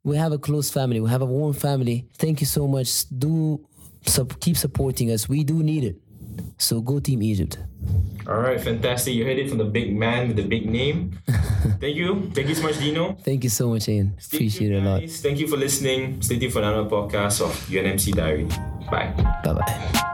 We 0.08 0.16
have 0.16 0.32
a 0.32 0.38
close 0.38 0.72
family, 0.72 1.02
we 1.02 1.10
have 1.10 1.22
a 1.22 1.26
warm 1.26 1.52
family. 1.52 2.08
Thank 2.18 2.40
you 2.40 2.48
so 2.48 2.66
much. 2.66 3.10
Do 3.10 3.60
sup- 4.06 4.40
keep 4.40 4.56
supporting 4.56 5.12
us. 5.12 5.28
We 5.28 5.44
do 5.44 5.62
need 5.62 5.84
it. 5.84 5.98
So 6.58 6.80
go 6.80 7.00
Team 7.00 7.22
Egypt. 7.22 7.58
all 8.26 8.40
right, 8.40 8.60
fantastic. 8.60 9.14
You 9.16 9.26
heard 9.26 9.38
it 9.38 9.50
from 9.50 9.58
the 9.58 9.66
big 9.66 9.96
man 9.96 10.30
with 10.30 10.38
the 10.38 10.48
big 10.48 10.70
name. 10.70 11.20
Thank 11.84 11.96
you. 11.98 12.32
Thank 12.34 12.48
you 12.48 12.56
so 12.56 12.64
much, 12.64 12.80
Dino. 12.80 13.18
Thank 13.22 13.44
you 13.44 13.50
so 13.50 13.68
much, 13.70 13.90
Ian. 13.90 14.16
Stay 14.18 14.38
Appreciate 14.38 14.72
it 14.72 14.82
a 14.82 14.90
lot. 14.90 15.04
Thank 15.10 15.40
you 15.40 15.48
for 15.48 15.58
listening. 15.58 16.22
Stay 16.22 16.40
tuned 16.40 16.54
for 16.54 16.60
another 16.60 16.88
podcast 16.90 17.42
of 17.42 17.52
UNMC 17.68 18.16
Diary. 18.16 18.46
Bye. 18.90 19.12
Bye 19.44 19.54
bye. 19.60 20.14